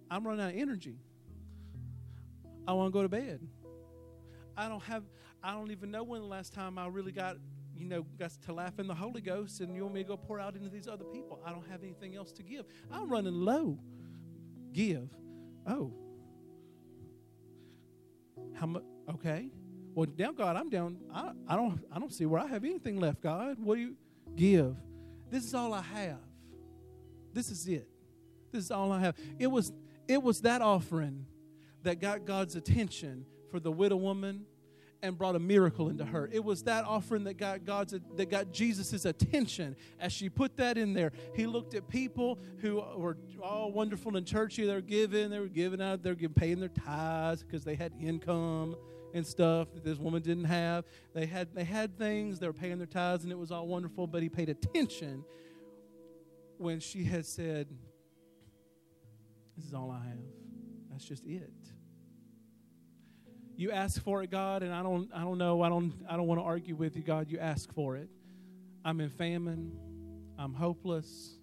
I'm 0.10 0.26
running 0.26 0.46
out 0.46 0.54
of 0.54 0.60
energy. 0.60 1.00
I 2.68 2.74
want 2.74 2.88
to 2.88 2.92
go 2.92 3.02
to 3.04 3.10
bed. 3.10 3.48
I 4.58 4.70
don't 4.70 4.84
have 4.84 5.04
I 5.44 5.52
don't 5.52 5.72
even 5.72 5.92
know 5.92 6.04
when 6.04 6.22
the 6.22 6.28
last 6.28 6.54
time 6.54 6.80
I 6.80 6.88
really 6.88 7.12
got, 7.12 7.38
you 7.76 7.86
know, 7.86 8.04
got 8.18 8.32
to 8.46 8.54
laugh 8.54 8.80
in 8.80 8.88
the 8.88 8.96
Holy 8.96 9.22
Ghost 9.22 9.60
and 9.62 9.76
you 9.76 9.84
want 9.84 9.94
me 9.94 10.02
to 10.02 10.08
go 10.08 10.18
pour 10.18 10.40
out 10.40 10.56
into 10.56 10.70
these 10.70 10.88
other 10.88 11.04
people. 11.04 11.40
I 11.46 11.52
don't 11.52 11.68
have 11.70 11.84
anything 11.84 12.16
else 12.16 12.32
to 12.34 12.44
give. 12.44 12.66
I'm 12.92 13.10
running 13.10 13.34
low. 13.34 13.78
Give. 14.74 15.08
Oh. 15.68 15.94
How 18.54 18.66
much 18.66 18.84
okay. 19.10 19.52
Well 19.94 20.08
now 20.18 20.32
God, 20.32 20.56
I'm 20.56 20.70
down. 20.70 20.98
I, 21.14 21.32
I 21.48 21.56
don't 21.56 21.80
I 21.92 22.00
don't 22.00 22.14
see 22.14 22.26
where 22.26 22.42
I 22.42 22.48
have 22.48 22.64
anything 22.64 23.00
left, 23.00 23.22
God. 23.22 23.58
What 23.60 23.76
do 23.76 23.82
you 23.82 23.96
give? 24.36 24.76
This 25.30 25.44
is 25.44 25.54
all 25.54 25.74
I 25.74 25.82
have. 25.82 26.20
This 27.34 27.50
is 27.50 27.68
it. 27.68 27.88
This 28.52 28.66
is 28.66 28.72
all 28.72 28.92
I 28.92 29.00
have. 29.00 29.16
It 29.40 29.48
was 29.48 29.74
it 30.08 30.22
was 30.22 30.42
that 30.42 30.62
offering 30.62 31.26
that 31.84 32.00
got 32.00 32.26
God's 32.26 32.56
attention 32.56 33.26
for 33.52 33.60
the 33.60 33.72
widow 33.72 33.96
woman 33.96 34.46
and 35.02 35.18
brought 35.18 35.36
a 35.36 35.40
miracle 35.40 35.90
into 35.90 36.04
her. 36.04 36.30
It 36.32 36.44
was 36.44 36.64
that 36.64 36.84
offering 36.86 37.26
that 37.26 37.36
got 37.36 37.66
God's 37.66 37.94
that 38.16 38.30
got 38.30 38.52
Jesus' 38.52 39.06
attention 39.06 39.76
as 40.00 40.12
she 40.12 40.30
put 40.30 40.58
that 40.58 40.78
in 40.78 40.94
there. 40.94 41.12
He 41.36 41.46
looked 41.46 41.74
at 41.76 41.88
people 41.88 42.40
who 42.60 42.84
were 42.98 43.18
all 43.42 43.72
wonderful 43.72 44.18
and 44.18 44.26
churchy. 44.26 44.66
They 44.66 44.74
were 44.74 44.82
giving, 44.82 45.30
they 45.30 45.40
were 45.40 45.48
giving 45.48 45.82
out, 45.82 46.02
they 46.02 46.12
were 46.12 46.30
paying 46.30 46.60
their 46.60 46.70
tithes 46.70 47.44
because 47.44 47.64
they 47.64 47.76
had 47.76 47.94
income 48.00 48.76
and 49.16 49.26
stuff 49.26 49.74
that 49.74 49.84
this 49.84 49.98
woman 49.98 50.22
didn't 50.22 50.46
have. 50.46 50.86
They 51.16 51.26
had 51.26 51.56
they 51.56 51.64
had 51.64 51.98
things, 51.98 52.38
they 52.40 52.46
were 52.46 52.54
paying 52.54 52.78
their 52.78 52.86
tithes, 52.86 53.24
and 53.24 53.32
it 53.32 53.38
was 53.40 53.52
all 53.52 53.68
wonderful, 53.68 54.06
but 54.06 54.22
he 54.22 54.30
paid 54.30 54.50
attention 54.50 55.26
when 56.58 56.80
she 56.80 57.04
had 57.04 57.26
said, 57.26 57.68
This 59.58 59.66
is 59.66 59.74
all 59.74 59.90
I 59.90 60.06
have. 60.08 60.20
That's 60.92 61.06
just 61.06 61.26
it 61.26 61.52
you 63.58 63.72
ask 63.72 64.02
for 64.04 64.22
it, 64.24 64.30
God, 64.30 64.64
and 64.64 64.74
I 64.74 64.84
don't 64.84 65.10
I 65.14 65.22
don't 65.22 65.38
know, 65.38 65.62
I 65.62 65.70
don't 65.70 65.94
I 66.10 66.18
don't 66.18 66.28
want 66.28 66.40
to 66.40 66.46
argue 66.46 66.76
with 66.76 66.96
you, 66.96 67.04
God. 67.04 67.30
You 67.30 67.40
ask 67.40 67.74
for 67.74 67.96
it. 67.96 68.10
I'm 68.84 69.00
in 69.00 69.10
famine. 69.10 69.72
I'm 70.38 70.54
hopeless. 70.54 71.38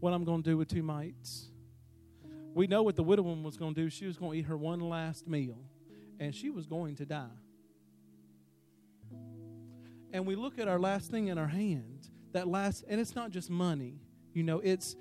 What 0.00 0.12
I'm 0.12 0.24
going 0.24 0.42
to 0.42 0.50
do 0.50 0.56
with 0.56 0.68
two 0.68 0.82
mites. 0.82 1.50
We 2.54 2.66
know 2.66 2.82
what 2.82 2.96
the 2.96 3.02
widow 3.02 3.22
woman 3.22 3.44
was 3.44 3.56
going 3.56 3.74
to 3.74 3.80
do. 3.82 3.90
She 3.90 4.06
was 4.06 4.16
going 4.16 4.32
to 4.32 4.38
eat 4.38 4.46
her 4.46 4.56
one 4.56 4.80
last 4.80 5.26
meal, 5.26 5.58
and 6.18 6.34
she 6.34 6.50
was 6.50 6.66
going 6.66 6.96
to 6.96 7.06
die. 7.06 7.26
And 10.12 10.26
we 10.26 10.34
look 10.36 10.58
at 10.58 10.68
our 10.68 10.78
last 10.78 11.10
thing 11.10 11.28
in 11.28 11.38
our 11.38 11.48
hand, 11.48 12.08
that 12.32 12.48
last, 12.48 12.84
and 12.88 13.00
it's 13.00 13.14
not 13.14 13.30
just 13.30 13.50
money. 13.50 14.00
You 14.32 14.42
know, 14.42 14.60
it's 14.60 14.96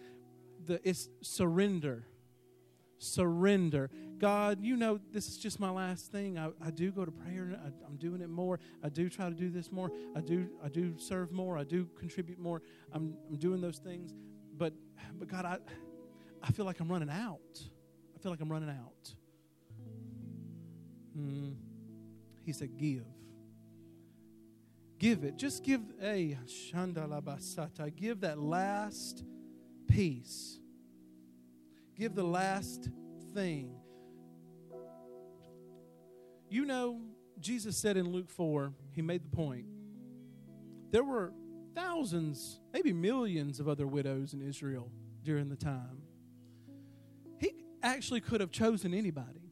the 0.66 0.80
it's 0.88 1.10
surrender 1.22 2.06
surrender. 2.98 3.90
God, 4.18 4.62
you 4.62 4.76
know, 4.76 5.00
this 5.12 5.28
is 5.28 5.38
just 5.38 5.60
my 5.60 5.70
last 5.70 6.12
thing. 6.12 6.38
I, 6.38 6.50
I 6.66 6.72
do 6.72 6.92
go 6.92 7.06
to 7.06 7.12
prayer. 7.12 7.60
I, 7.64 7.68
I'm 7.86 7.98
doing 7.98 8.22
it 8.22 8.30
more. 8.30 8.60
I 8.84 8.90
do 8.90 9.10
try 9.10 9.30
to 9.30 9.36
do 9.36 9.50
this 9.50 9.72
more. 9.72 9.92
I 10.16 10.22
do 10.22 10.48
I 10.64 10.70
do 10.70 10.98
serve 10.98 11.32
more. 11.32 11.58
I 11.58 11.64
do 11.64 11.88
contribute 11.98 12.40
more. 12.40 12.62
I'm, 12.94 13.16
I'm 13.30 13.38
doing 13.38 13.62
those 13.62 13.78
things. 13.78 14.14
But 14.58 14.74
but 15.20 15.28
God, 15.28 15.46
I 15.46 15.58
I 16.42 16.52
feel 16.52 16.66
like 16.66 16.80
I'm 16.80 16.90
running 16.90 17.10
out. 17.10 17.40
I 18.16 18.20
feel 18.20 18.32
like 18.32 18.42
I'm 18.42 18.52
running 18.52 18.70
out. 18.70 19.16
Mm. 21.18 21.56
He 22.44 22.54
said, 22.54 22.78
give. 22.78 23.06
Give 24.98 25.24
it. 25.24 25.38
Just 25.38 25.64
give 25.64 25.82
a 26.02 26.06
hey, 26.06 26.38
Give 27.96 28.22
that 28.22 28.40
last 28.40 29.24
piece 29.88 30.60
give 31.96 32.16
the 32.16 32.24
last 32.24 32.90
thing. 33.34 33.76
You 36.50 36.66
know, 36.66 37.02
Jesus 37.40 37.78
said 37.78 37.98
in 37.98 38.12
Luke 38.12 38.30
4, 38.30 38.74
he 38.92 39.02
made 39.02 39.24
the 39.24 39.36
point. 39.36 39.66
There 40.92 41.04
were 41.04 41.34
thousands, 41.74 42.60
maybe 42.74 42.94
millions 42.94 43.60
of 43.60 43.68
other 43.68 43.88
widows 43.88 44.34
in 44.34 44.42
Israel 44.42 44.92
during 45.24 45.50
the 45.50 45.56
time. 45.56 46.02
He 47.40 47.54
actually 47.82 48.22
could 48.22 48.42
have 48.42 48.52
chosen 48.52 48.94
anybody. 48.94 49.45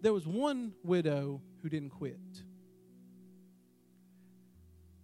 There 0.00 0.12
was 0.12 0.26
one 0.26 0.74
widow 0.82 1.42
who 1.62 1.68
didn't 1.68 1.90
quit. 1.90 2.18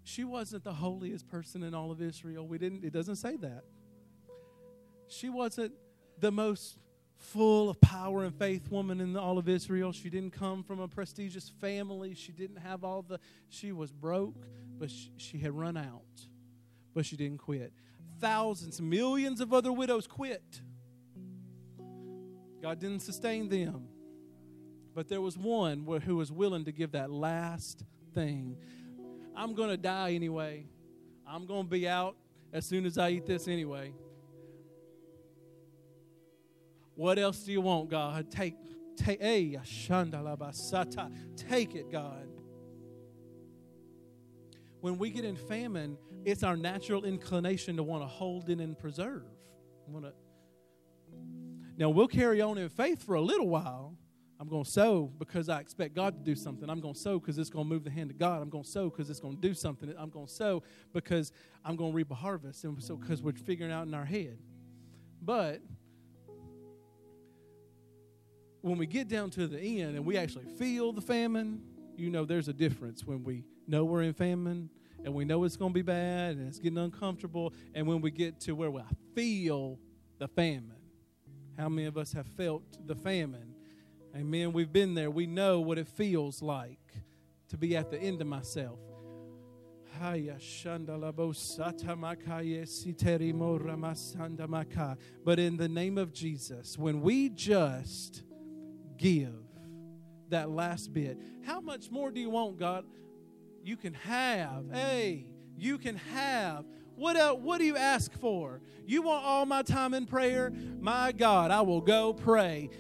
She 0.05 0.25
wasn't 0.25 0.65
the 0.65 0.73
holiest 0.73 1.27
person 1.29 1.63
in 1.63 1.75
all 1.75 1.91
of 1.91 2.01
Israel. 2.01 2.47
We 2.47 2.59
didn't 2.59 2.85
it 2.85 2.93
doesn't 2.93 3.17
say 3.17 3.37
that. 3.37 3.65
She 5.09 5.29
wasn't 5.29 5.73
the 6.19 6.33
most 6.33 6.79
full 7.17 7.71
of 7.71 7.81
power 7.81 8.25
and 8.25 8.35
faith 8.35 8.71
woman 8.71 9.01
in 9.01 9.17
all 9.17 9.39
of 9.39 9.49
Israel. 9.49 9.93
She 9.93 10.11
didn't 10.11 10.33
come 10.33 10.63
from 10.63 10.81
a 10.81 10.89
prestigious 10.89 11.49
family. 11.49 12.15
She 12.15 12.33
didn't 12.33 12.57
have 12.57 12.85
all 12.85 13.03
the, 13.03 13.19
she 13.49 13.73
was 13.73 13.91
broke, 13.93 14.47
but 14.79 14.91
she, 14.91 15.11
she 15.17 15.39
had 15.39 15.53
run 15.53 15.77
out. 15.77 16.03
But 16.95 17.07
she 17.07 17.17
didn't 17.17 17.39
quit. 17.39 17.73
Thousands, 18.21 18.81
millions 18.81 19.41
of 19.41 19.53
other 19.53 19.73
widows 19.73 20.07
quit. 20.07 20.61
God 22.63 22.79
didn't 22.79 23.01
sustain 23.01 23.49
them. 23.49 23.89
But 24.97 25.09
there 25.09 25.21
was 25.21 25.37
one 25.37 25.87
who 26.07 26.17
was 26.17 26.33
willing 26.33 26.65
to 26.65 26.73
give 26.73 26.93
that 26.93 27.11
last 27.11 27.85
thing. 28.15 28.57
I'm 29.37 29.55
going 29.55 29.69
to 29.69 29.77
die 29.77 30.15
anyway. 30.15 30.65
I'm 31.29 31.45
going 31.45 31.65
to 31.65 31.69
be 31.69 31.87
out 31.87 32.17
as 32.51 32.65
soon 32.65 32.87
as 32.87 32.97
I 32.97 33.11
eat 33.11 33.27
this 33.27 33.47
anyway. 33.47 33.93
What 36.95 37.19
else 37.19 37.41
do 37.41 37.53
you 37.53 37.61
want, 37.61 37.91
God? 37.91 38.31
Take, 38.31 38.55
take, 38.97 39.21
hey, 39.21 39.59
take 41.37 41.75
it, 41.75 41.93
God. 41.93 42.27
When 44.81 44.97
we 44.97 45.11
get 45.11 45.27
in 45.27 45.37
famine, 45.37 45.99
it's 46.25 46.43
our 46.43 46.57
natural 46.57 47.05
inclination 47.05 47.77
to 47.77 47.83
want 47.83 48.03
to 48.03 48.09
hold 48.09 48.49
it 48.49 48.61
and 48.61 48.79
preserve. 48.79 49.27
Want 49.89 50.07
to. 50.07 50.15
Now 51.77 51.91
we'll 51.91 52.09
carry 52.09 52.41
on 52.41 52.57
in 52.57 52.71
faith 52.71 53.03
for 53.03 53.17
a 53.17 53.21
little 53.21 53.51
while. 53.51 53.99
I'm 54.39 54.49
going 54.49 54.65
to 54.65 54.71
sow 54.71 55.11
because 55.19 55.49
I 55.49 55.61
expect 55.61 55.95
God 55.95 56.15
to 56.15 56.23
do 56.23 56.35
something. 56.35 56.69
I'm 56.69 56.81
going 56.81 56.95
to 56.95 57.01
sow 57.01 57.19
because 57.19 57.39
it's 57.39 57.49
going 57.49 57.65
to 57.65 57.69
move 57.69 57.85
the 57.85 57.91
hand 57.91 58.11
of 58.11 58.19
God. 58.19 58.43
I'm 58.43 58.51
going 58.51 58.65
to 58.65 58.71
sow 58.71 58.91
because 58.91 59.09
it's 59.09 59.21
going 59.21 59.37
to 59.37 59.41
do 59.41 59.55
something. 59.55 59.93
I'm 59.99 60.11
going 60.11 60.27
to 60.27 60.33
sow 60.33 60.63
because 60.93 61.33
I'm 61.65 61.75
going 61.75 61.93
to 61.93 61.97
reap 61.97 62.11
a 62.11 62.15
harvest. 62.15 62.65
And 62.65 62.83
so 62.83 62.97
because 62.97 63.23
we're 63.23 63.33
figuring 63.33 63.73
out 63.73 63.87
in 63.87 63.95
our 63.95 64.05
head. 64.05 64.39
But 65.23 65.63
when 68.61 68.77
we 68.77 68.87
get 68.87 69.09
down 69.09 69.31
to 69.31 69.47
the 69.47 69.59
end 69.81 69.97
and 69.97 70.05
we 70.05 70.19
actually 70.19 70.45
feel 70.45 70.93
the 70.93 71.01
famine, 71.01 71.63
you 71.97 72.11
know 72.11 72.25
there's 72.25 72.49
a 72.49 72.53
difference 72.53 73.05
when 73.05 73.25
we 73.25 73.45
know 73.67 73.85
we're 73.85 74.03
in 74.03 74.13
famine 74.13 74.69
and 75.05 75.15
we 75.15 75.25
know 75.25 75.45
it's 75.45 75.57
going 75.57 75.71
to 75.71 75.75
be 75.75 75.83
bad 75.83 76.37
and 76.37 76.49
it's 76.49 76.59
getting 76.59 76.79
uncomfortable, 76.79 77.55
and 77.75 77.87
when 77.87 78.01
we 78.01 78.11
get 78.11 78.41
to 78.41 78.55
where 78.55 78.71
we 78.71 78.83
feel 79.15 79.79
the 80.19 80.27
famine. 80.27 80.73
How 81.57 81.69
many 81.69 81.87
of 81.87 81.97
us 81.97 82.13
have 82.13 82.27
felt 82.27 82.63
the 82.87 82.95
famine? 82.95 83.56
Amen. 84.17 84.53
We've 84.55 84.73
been 84.73 84.95
there. 84.95 85.11
We 85.11 85.27
know 85.27 85.61
what 85.61 85.77
it 85.77 85.87
feels 85.89 86.41
like 86.41 86.81
to 87.49 87.59
be 87.59 87.77
at 87.77 87.91
the 87.91 88.01
end 88.01 88.23
of 88.23 88.27
myself. 88.27 88.79
But 89.99 90.19
in 95.39 95.57
the 95.59 95.69
name 95.69 95.99
of 95.99 96.13
Jesus, 96.15 96.79
when 96.79 97.03
we 97.03 97.29
just 97.29 98.23
give 98.97 99.35
that 100.31 100.49
last 100.49 100.95
bit, 100.95 101.19
how 101.45 101.61
much 101.61 101.91
more 101.91 102.11
do 102.11 102.19
you 102.19 102.31
want, 102.31 102.59
God? 102.59 102.87
You 103.63 103.77
can 103.77 103.93
have. 103.93 104.65
Hey, 104.73 105.27
you 105.59 105.77
can 105.77 105.97
have. 105.97 106.65
What 106.95 107.17
else, 107.17 107.39
what 107.43 107.59
do 107.59 107.65
you 107.65 107.77
ask 107.77 108.11
for? 108.15 108.63
You 108.87 109.03
want 109.03 109.25
all 109.25 109.45
my 109.45 109.63
time 109.63 109.93
in 109.93 110.07
prayer? 110.07 110.51
My 110.81 111.13
God, 111.13 111.51
I 111.51 111.61
will 111.61 111.83
go 111.83 112.15
pray. 112.15 112.71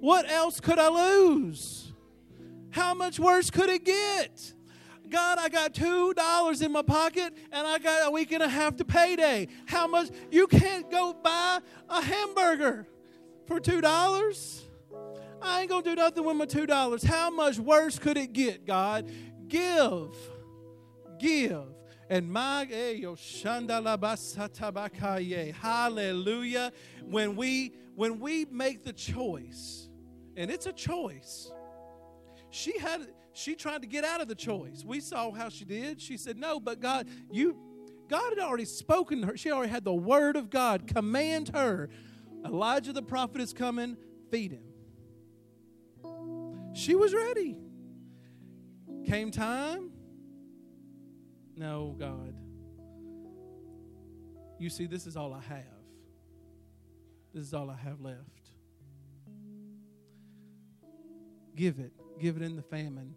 What 0.00 0.30
else 0.30 0.60
could 0.60 0.78
I 0.78 0.88
lose? 0.88 1.92
How 2.70 2.94
much 2.94 3.18
worse 3.18 3.50
could 3.50 3.68
it 3.68 3.84
get? 3.84 4.54
God, 5.08 5.38
I 5.38 5.48
got 5.48 5.74
two 5.74 6.12
dollars 6.14 6.60
in 6.60 6.70
my 6.70 6.82
pocket 6.82 7.32
and 7.50 7.66
I 7.66 7.78
got 7.78 8.08
a 8.08 8.10
week 8.10 8.32
and 8.32 8.42
a 8.42 8.48
half 8.48 8.76
to 8.76 8.84
payday. 8.84 9.48
How 9.66 9.86
much? 9.86 10.10
You 10.30 10.46
can't 10.46 10.90
go 10.90 11.14
buy 11.14 11.60
a 11.88 12.02
hamburger 12.02 12.86
for 13.46 13.58
two 13.58 13.80
dollars. 13.80 14.64
I 15.40 15.60
ain't 15.60 15.70
gonna 15.70 15.82
do 15.82 15.94
nothing 15.94 16.24
with 16.24 16.36
my 16.36 16.44
two 16.44 16.66
dollars. 16.66 17.02
How 17.02 17.30
much 17.30 17.58
worse 17.58 17.98
could 17.98 18.18
it 18.18 18.32
get, 18.32 18.66
God? 18.66 19.10
Give, 19.48 20.14
give. 21.18 21.64
And 22.10 22.30
my 22.30 22.66
eh, 22.70 23.02
eh, 25.34 25.52
hallelujah. 25.52 26.72
When 27.04 27.36
we 27.36 27.74
when 27.94 28.20
we 28.20 28.44
make 28.46 28.84
the 28.84 28.92
choice, 28.92 29.87
and 30.38 30.50
it's 30.52 30.66
a 30.66 30.72
choice. 30.72 31.50
She 32.50 32.78
had 32.78 33.08
she 33.32 33.54
tried 33.54 33.82
to 33.82 33.88
get 33.88 34.04
out 34.04 34.20
of 34.20 34.28
the 34.28 34.34
choice. 34.34 34.84
We 34.84 35.00
saw 35.00 35.30
how 35.32 35.48
she 35.48 35.64
did. 35.64 36.00
She 36.00 36.16
said, 36.16 36.38
No, 36.38 36.60
but 36.60 36.80
God, 36.80 37.08
you 37.30 37.56
God 38.08 38.30
had 38.30 38.38
already 38.38 38.64
spoken 38.64 39.20
to 39.20 39.26
her. 39.28 39.36
She 39.36 39.50
already 39.50 39.70
had 39.70 39.84
the 39.84 39.92
word 39.92 40.36
of 40.36 40.48
God 40.48 40.86
command 40.86 41.50
her. 41.54 41.90
Elijah 42.44 42.92
the 42.92 43.02
prophet 43.02 43.40
is 43.40 43.52
coming, 43.52 43.96
feed 44.30 44.52
him. 44.52 44.62
She 46.72 46.94
was 46.94 47.12
ready. 47.12 47.58
Came 49.04 49.32
time. 49.32 49.90
No, 51.56 51.96
God. 51.98 52.34
You 54.60 54.70
see, 54.70 54.86
this 54.86 55.06
is 55.06 55.16
all 55.16 55.32
I 55.32 55.40
have. 55.40 55.64
This 57.34 57.44
is 57.44 57.54
all 57.54 57.70
I 57.70 57.76
have 57.76 58.00
left. 58.00 58.37
Give 61.58 61.80
it. 61.80 61.92
Give 62.20 62.36
it 62.36 62.42
in 62.42 62.54
the 62.54 62.62
famine. 62.62 63.16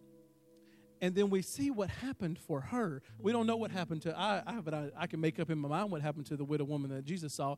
And 1.00 1.14
then 1.14 1.30
we 1.30 1.42
see 1.42 1.70
what 1.70 1.88
happened 1.88 2.40
for 2.40 2.60
her. 2.60 3.02
We 3.20 3.30
don't 3.30 3.46
know 3.46 3.54
what 3.54 3.70
happened 3.70 4.02
to 4.02 4.18
I, 4.18 4.42
I 4.44 4.60
but 4.60 4.74
I, 4.74 4.90
I 4.96 5.06
can 5.06 5.20
make 5.20 5.38
up 5.38 5.48
in 5.48 5.58
my 5.58 5.68
mind 5.68 5.92
what 5.92 6.02
happened 6.02 6.26
to 6.26 6.36
the 6.36 6.44
widow 6.44 6.64
woman 6.64 6.90
that 6.90 7.04
Jesus 7.04 7.34
saw. 7.34 7.54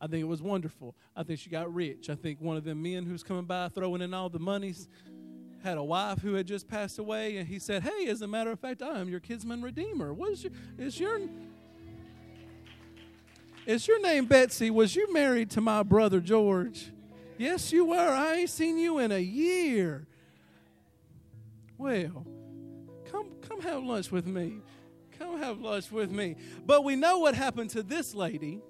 I 0.00 0.06
think 0.06 0.22
it 0.22 0.28
was 0.28 0.40
wonderful. 0.40 0.96
I 1.14 1.22
think 1.22 1.38
she 1.38 1.50
got 1.50 1.72
rich. 1.72 2.08
I 2.08 2.14
think 2.14 2.40
one 2.40 2.56
of 2.56 2.64
them 2.64 2.82
men 2.82 3.04
who's 3.04 3.22
coming 3.22 3.44
by 3.44 3.68
throwing 3.68 4.00
in 4.00 4.14
all 4.14 4.30
the 4.30 4.38
monies 4.38 4.88
had 5.62 5.76
a 5.76 5.84
wife 5.84 6.20
who 6.22 6.32
had 6.32 6.46
just 6.46 6.66
passed 6.66 6.98
away, 6.98 7.36
and 7.36 7.46
he 7.46 7.58
said, 7.58 7.82
"Hey, 7.82 8.08
as 8.08 8.22
a 8.22 8.26
matter 8.26 8.50
of 8.50 8.58
fact, 8.58 8.82
I 8.82 9.00
am 9.00 9.08
your 9.10 9.20
kinsman 9.20 9.60
redeemer. 9.60 10.14
What 10.14 10.32
is 10.32 10.44
your 10.44 10.52
is 10.78 10.98
your 10.98 11.20
is 13.66 13.86
your 13.86 14.00
name 14.00 14.24
Betsy? 14.24 14.70
Was 14.70 14.96
you 14.96 15.12
married 15.12 15.50
to 15.50 15.60
my 15.60 15.82
brother 15.82 16.20
George? 16.20 16.90
Yes, 17.36 17.70
you 17.70 17.84
were. 17.84 17.96
I 17.96 18.36
ain't 18.36 18.50
seen 18.50 18.78
you 18.78 18.98
in 18.98 19.12
a 19.12 19.18
year. 19.18 20.06
Well, 21.82 22.24
come 23.10 23.32
come 23.40 23.60
have 23.62 23.82
lunch 23.82 24.12
with 24.12 24.24
me. 24.24 24.60
Come 25.18 25.40
have 25.40 25.60
lunch 25.60 25.90
with 25.90 26.12
me. 26.12 26.36
But 26.64 26.84
we 26.84 26.94
know 26.94 27.18
what 27.18 27.34
happened 27.34 27.70
to 27.70 27.82
this 27.82 28.14
lady. 28.14 28.62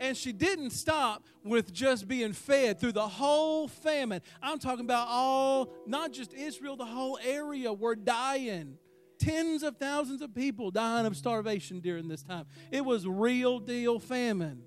And 0.00 0.16
she 0.16 0.32
didn't 0.32 0.70
stop 0.70 1.24
with 1.44 1.72
just 1.72 2.08
being 2.08 2.32
fed 2.32 2.80
through 2.80 2.92
the 2.92 3.06
whole 3.06 3.68
famine. 3.68 4.20
I'm 4.42 4.58
talking 4.58 4.84
about 4.84 5.06
all, 5.08 5.72
not 5.86 6.12
just 6.12 6.34
Israel, 6.34 6.74
the 6.74 6.84
whole 6.84 7.20
area 7.24 7.72
were 7.72 7.94
dying. 7.94 8.76
Tens 9.20 9.62
of 9.62 9.76
thousands 9.76 10.22
of 10.22 10.34
people 10.34 10.72
dying 10.72 11.06
of 11.06 11.16
starvation 11.16 11.78
during 11.78 12.08
this 12.08 12.24
time. 12.24 12.46
It 12.72 12.84
was 12.84 13.06
real 13.06 13.60
deal 13.60 14.00
famine. 14.00 14.64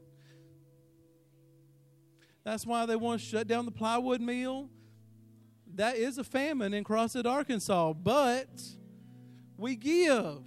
That's 2.45 2.65
why 2.65 2.85
they 2.85 2.95
want 2.95 3.19
to 3.19 3.27
shut 3.27 3.47
down 3.47 3.65
the 3.65 3.71
plywood 3.71 4.21
mill 4.21 4.69
that 5.75 5.95
is 5.95 6.17
a 6.17 6.23
famine 6.23 6.73
in 6.73 6.83
Crossett, 6.83 7.25
Arkansas, 7.25 7.93
but 7.93 8.61
we 9.57 9.75
give. 9.75 10.39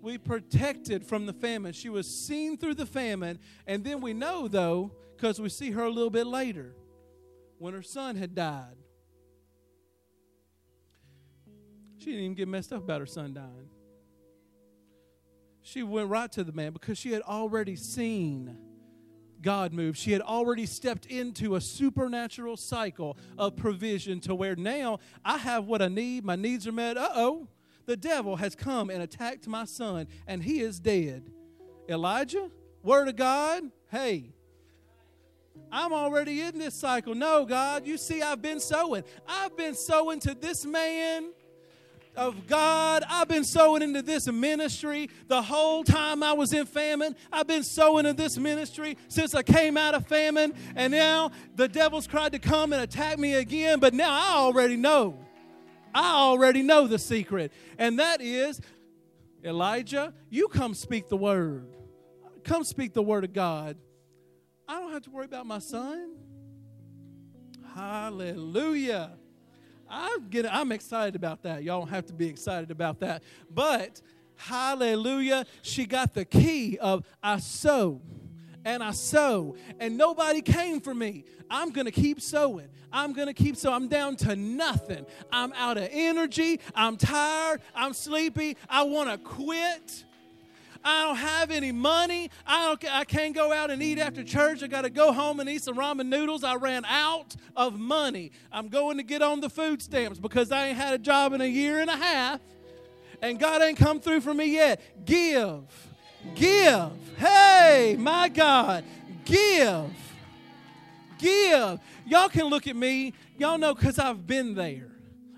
We 0.00 0.16
protected 0.16 1.04
from 1.04 1.26
the 1.26 1.32
famine. 1.32 1.72
She 1.72 1.88
was 1.88 2.08
seen 2.08 2.56
through 2.56 2.74
the 2.74 2.86
famine, 2.86 3.40
and 3.66 3.84
then 3.84 4.00
we 4.00 4.12
know, 4.12 4.46
though, 4.46 4.92
because 5.16 5.40
we 5.40 5.48
see 5.48 5.72
her 5.72 5.82
a 5.82 5.90
little 5.90 6.10
bit 6.10 6.26
later 6.26 6.76
when 7.58 7.74
her 7.74 7.82
son 7.82 8.16
had 8.16 8.34
died. 8.34 8.76
She 11.98 12.06
didn't 12.06 12.20
even 12.20 12.34
get 12.34 12.48
messed 12.48 12.72
up 12.72 12.84
about 12.84 13.00
her 13.00 13.06
son 13.06 13.34
dying. 13.34 13.68
She 15.62 15.82
went 15.82 16.08
right 16.08 16.30
to 16.32 16.44
the 16.44 16.52
man 16.52 16.72
because 16.72 16.96
she 16.96 17.12
had 17.12 17.22
already 17.22 17.74
seen 17.74 18.56
God 19.42 19.72
moved. 19.72 19.98
She 19.98 20.12
had 20.12 20.22
already 20.22 20.66
stepped 20.66 21.06
into 21.06 21.54
a 21.54 21.60
supernatural 21.60 22.56
cycle 22.56 23.16
of 23.36 23.56
provision 23.56 24.20
to 24.20 24.34
where 24.34 24.56
now 24.56 24.98
I 25.24 25.38
have 25.38 25.66
what 25.66 25.82
I 25.82 25.88
need, 25.88 26.24
my 26.24 26.36
needs 26.36 26.66
are 26.66 26.72
met. 26.72 26.96
Uh 26.96 27.08
oh, 27.14 27.48
the 27.86 27.96
devil 27.96 28.36
has 28.36 28.54
come 28.54 28.90
and 28.90 29.02
attacked 29.02 29.46
my 29.46 29.64
son, 29.64 30.08
and 30.26 30.42
he 30.42 30.60
is 30.60 30.78
dead. 30.80 31.30
Elijah, 31.88 32.50
word 32.82 33.08
of 33.08 33.16
God, 33.16 33.62
hey, 33.90 34.32
I'm 35.70 35.92
already 35.92 36.40
in 36.40 36.58
this 36.58 36.74
cycle. 36.74 37.14
No, 37.14 37.44
God, 37.44 37.86
you 37.86 37.98
see, 37.98 38.22
I've 38.22 38.42
been 38.42 38.60
sowing. 38.60 39.04
I've 39.26 39.56
been 39.56 39.74
sowing 39.74 40.20
to 40.20 40.34
this 40.34 40.64
man 40.64 41.32
of 42.18 42.48
God. 42.48 43.04
I've 43.08 43.28
been 43.28 43.44
sowing 43.44 43.80
into 43.80 44.02
this 44.02 44.26
ministry 44.26 45.08
the 45.28 45.40
whole 45.40 45.84
time 45.84 46.22
I 46.22 46.32
was 46.32 46.52
in 46.52 46.66
famine. 46.66 47.14
I've 47.32 47.46
been 47.46 47.62
sowing 47.62 48.04
into 48.04 48.20
this 48.20 48.36
ministry 48.36 48.98
since 49.06 49.34
I 49.34 49.42
came 49.42 49.76
out 49.76 49.94
of 49.94 50.06
famine. 50.06 50.52
And 50.74 50.90
now 50.90 51.30
the 51.54 51.68
devil's 51.68 52.06
tried 52.06 52.32
to 52.32 52.38
come 52.38 52.72
and 52.72 52.82
attack 52.82 53.18
me 53.18 53.34
again, 53.34 53.78
but 53.78 53.94
now 53.94 54.10
I 54.10 54.36
already 54.36 54.76
know. 54.76 55.18
I 55.94 56.14
already 56.14 56.62
know 56.62 56.86
the 56.86 56.98
secret. 56.98 57.52
And 57.78 57.98
that 58.00 58.20
is 58.20 58.60
Elijah, 59.44 60.12
you 60.28 60.48
come 60.48 60.74
speak 60.74 61.08
the 61.08 61.16
word. 61.16 61.68
Come 62.42 62.64
speak 62.64 62.92
the 62.92 63.02
word 63.02 63.24
of 63.24 63.32
God. 63.32 63.76
I 64.66 64.80
don't 64.80 64.92
have 64.92 65.02
to 65.02 65.10
worry 65.10 65.24
about 65.24 65.46
my 65.46 65.60
son. 65.60 66.16
Hallelujah. 67.74 69.12
I'm, 69.90 70.28
getting, 70.28 70.50
I'm 70.50 70.72
excited 70.72 71.16
about 71.16 71.42
that. 71.42 71.62
Y'all 71.62 71.80
don't 71.80 71.88
have 71.88 72.06
to 72.06 72.12
be 72.12 72.26
excited 72.26 72.70
about 72.70 73.00
that. 73.00 73.22
But, 73.52 74.00
hallelujah, 74.36 75.46
she 75.62 75.86
got 75.86 76.14
the 76.14 76.24
key 76.24 76.78
of 76.78 77.04
I 77.22 77.38
sow 77.38 78.00
and 78.64 78.82
I 78.82 78.90
sow, 78.90 79.56
and 79.80 79.96
nobody 79.96 80.42
came 80.42 80.80
for 80.80 80.92
me. 80.94 81.24
I'm 81.50 81.70
gonna 81.70 81.90
keep 81.90 82.20
sowing. 82.20 82.68
I'm 82.92 83.12
gonna 83.12 83.32
keep 83.32 83.56
sowing. 83.56 83.74
I'm 83.74 83.88
down 83.88 84.16
to 84.16 84.36
nothing. 84.36 85.06
I'm 85.32 85.52
out 85.54 85.78
of 85.78 85.88
energy. 85.90 86.60
I'm 86.74 86.96
tired. 86.96 87.62
I'm 87.74 87.94
sleepy. 87.94 88.56
I 88.68 88.82
wanna 88.82 89.16
quit. 89.16 90.04
I 90.88 91.02
don't 91.02 91.16
have 91.16 91.50
any 91.50 91.70
money. 91.70 92.30
I, 92.46 92.64
don't, 92.64 92.90
I 92.90 93.04
can't 93.04 93.34
go 93.34 93.52
out 93.52 93.70
and 93.70 93.82
eat 93.82 93.98
after 93.98 94.24
church. 94.24 94.62
I 94.62 94.68
got 94.68 94.82
to 94.82 94.90
go 94.90 95.12
home 95.12 95.38
and 95.38 95.46
eat 95.46 95.62
some 95.62 95.76
ramen 95.76 96.06
noodles. 96.06 96.42
I 96.42 96.54
ran 96.54 96.86
out 96.86 97.36
of 97.54 97.78
money. 97.78 98.32
I'm 98.50 98.68
going 98.68 98.96
to 98.96 99.02
get 99.02 99.20
on 99.20 99.40
the 99.40 99.50
food 99.50 99.82
stamps 99.82 100.18
because 100.18 100.50
I 100.50 100.68
ain't 100.68 100.78
had 100.78 100.94
a 100.94 100.98
job 100.98 101.34
in 101.34 101.42
a 101.42 101.46
year 101.46 101.80
and 101.80 101.90
a 101.90 101.96
half. 101.96 102.40
And 103.20 103.38
God 103.38 103.60
ain't 103.60 103.76
come 103.76 104.00
through 104.00 104.22
for 104.22 104.32
me 104.32 104.46
yet. 104.46 104.80
Give. 105.04 105.60
Give. 106.34 106.90
Hey, 107.18 107.94
my 107.98 108.30
God. 108.30 108.82
Give. 109.26 109.90
Give. 111.18 111.80
Y'all 112.06 112.30
can 112.30 112.46
look 112.46 112.66
at 112.66 112.76
me. 112.76 113.12
Y'all 113.36 113.58
know 113.58 113.74
because 113.74 113.98
I've 113.98 114.26
been 114.26 114.54
there. 114.54 114.88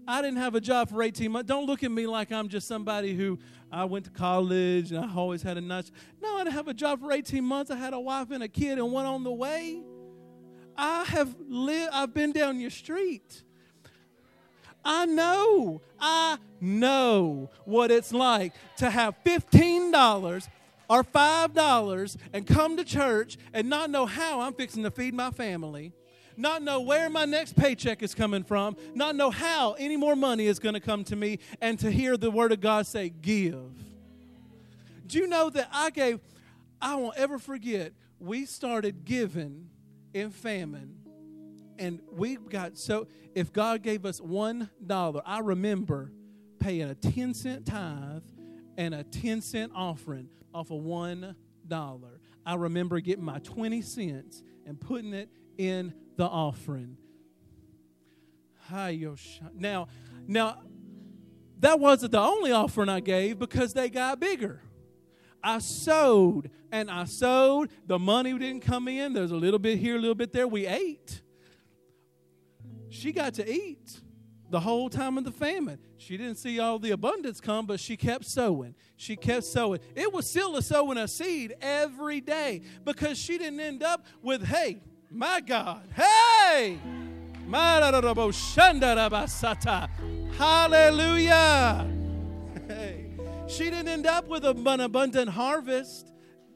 I 0.07 0.23
didn't 0.23 0.39
have 0.39 0.55
a 0.55 0.61
job 0.61 0.91
for 0.91 1.03
18 1.03 1.33
months. 1.33 1.49
Don't 1.49 1.67
look 1.67 1.83
at 1.83 1.91
me 1.91 2.07
like 2.07 2.31
I'm 2.31 2.49
just 2.49 2.69
somebody 2.69 3.15
who 3.15 3.39
I 3.73 3.85
went 3.85 4.05
to 4.07 4.11
college 4.11 4.91
and 4.93 5.05
I 5.05 5.15
always 5.15 5.43
had 5.43 5.57
a 5.57 5.61
nice. 5.61 5.91
No, 6.21 6.37
I 6.37 6.45
didn't 6.45 6.55
have 6.55 6.69
a 6.69 6.75
job 6.75 7.01
for 7.01 7.13
18 7.13 7.45
months. 7.45 7.71
I 7.71 7.77
had 7.77 7.93
a 7.93 8.01
wife 8.01 8.31
and 8.31 8.43
a 8.43 8.49
kid 8.49 8.79
and 8.79 8.93
one 8.93 9.07
on 9.07 9.25
the 9.25 9.33
way. 9.33 9.83
I 10.77 11.05
have 11.05 11.35
lived, 11.49 11.91
I've 11.93 12.15
been 12.15 12.33
down 12.33 12.59
your 12.59 12.71
street. 12.71 13.43
I 14.85 15.05
know, 15.07 15.83
I 16.01 16.39
know 16.61 17.51
what 17.65 17.91
it's 17.91 18.13
like 18.13 18.55
to 18.79 18.89
have 18.89 19.15
$15 19.25 20.49
or 20.89 21.05
$5 21.05 22.17
and 22.33 22.47
come 22.47 22.77
to 22.77 22.85
church 22.85 23.37
and 23.53 23.69
not 23.69 23.91
know 23.91 24.07
how 24.07 24.41
I'm 24.41 24.55
fixing 24.55 24.83
to 24.85 24.91
feed 24.91 25.15
my 25.15 25.31
family 25.31 25.93
not 26.41 26.63
know 26.63 26.81
where 26.81 27.09
my 27.11 27.25
next 27.25 27.55
paycheck 27.57 28.03
is 28.03 28.15
coming 28.15 28.43
from, 28.43 28.77
not 28.95 29.15
know 29.15 29.31
how 29.31 29.73
any 29.75 29.97
more 29.97 30.17
money 30.17 30.47
is 30.47 30.59
going 30.59 30.75
to 30.75 30.81
come 30.81 31.05
to 31.05 31.17
me, 31.17 31.39
and 31.61 31.79
to 31.81 31.91
hear 31.91 32.17
the 32.17 32.31
word 32.31 32.53
of 32.53 32.61
God 32.61 32.87
say, 32.87 33.11
Give. 33.11 33.73
Do 35.07 35.19
you 35.19 35.27
know 35.27 35.51
that 35.51 35.69
I 35.73 35.91
gave, 35.91 36.21
I 36.81 36.95
won't 36.95 37.17
ever 37.17 37.39
forget, 37.39 37.93
we 38.19 38.47
started 38.47 39.05
giving 39.05 39.69
in 40.15 40.31
famine. 40.31 40.97
And 41.79 42.01
we 42.13 42.37
got 42.37 42.77
so, 42.77 43.09
if 43.35 43.53
God 43.53 43.83
gave 43.83 44.05
us 44.05 44.21
one 44.21 44.71
dollar, 44.87 45.23
I 45.25 45.39
remember 45.39 46.13
paying 46.59 46.91
a 46.91 46.95
10 46.95 47.33
cent 47.33 47.67
tithe 47.67 48.23
and 48.77 48.95
a 48.95 49.03
10 49.03 49.41
cent 49.41 49.73
offering 49.75 50.29
off 50.53 50.71
of 50.71 50.81
one 50.83 51.35
dollar. 51.67 52.21
I 52.45 52.55
remember 52.57 53.01
getting 53.01 53.25
my 53.25 53.39
20 53.39 53.81
cents 53.81 54.43
and 54.67 54.79
putting 54.79 55.15
it 55.15 55.31
in 55.57 55.95
the 56.21 56.27
offering. 56.27 56.99
Now, 58.71 59.89
now 60.27 60.59
that 61.61 61.81
wasn't 61.81 62.13
the 62.13 62.21
only 62.21 62.53
offering 62.53 62.91
I 62.91 63.01
gave 63.01 63.39
because 63.39 63.73
they 63.73 63.89
got 63.89 64.21
bigger. 64.21 64.61
I 65.43 65.61
sowed 65.61 66.51
and 66.71 66.91
I 66.91 67.05
sowed. 67.05 67.71
The 67.87 67.99
money 67.99 68.39
didn't 68.39 68.61
come 68.61 68.87
in. 68.87 69.15
There's 69.15 69.31
a 69.31 69.37
little 69.37 69.59
bit 69.59 69.79
here, 69.79 69.97
a 69.97 69.99
little 69.99 70.15
bit 70.15 70.35
there. 70.35 70.47
We 70.47 70.67
ate. 70.67 71.23
She 72.91 73.13
got 73.13 73.33
to 73.35 73.51
eat 73.51 74.03
the 74.51 74.61
whole 74.61 74.91
time 74.91 75.17
of 75.17 75.25
the 75.25 75.33
famine. 75.33 75.79
She 75.97 76.19
didn't 76.19 76.37
see 76.37 76.61
all 76.61 76.79
the 76.79 76.91
abundance 76.91 77.41
come, 77.41 77.65
but 77.65 77.81
she 77.81 77.97
kept 77.97 78.27
sowing. 78.27 78.75
She 78.97 79.17
kept 79.17 79.45
sowing. 79.45 79.81
It 79.95 80.13
was 80.13 80.29
still 80.29 80.55
a 80.57 80.61
sowing 80.63 80.99
a 80.99 81.09
seed 81.09 81.55
every 81.63 82.21
day 82.21 82.61
because 82.85 83.17
she 83.17 83.39
didn't 83.39 83.61
end 83.61 83.83
up 83.83 84.05
with, 84.21 84.45
hey, 84.45 84.83
my 85.11 85.41
God, 85.41 85.83
hey, 85.95 86.79
hallelujah. 90.37 91.91
Hey. 92.69 93.07
She 93.49 93.65
didn't 93.65 93.89
end 93.89 94.07
up 94.07 94.29
with 94.29 94.45
an 94.45 94.81
abundant 94.81 95.31
harvest 95.31 96.11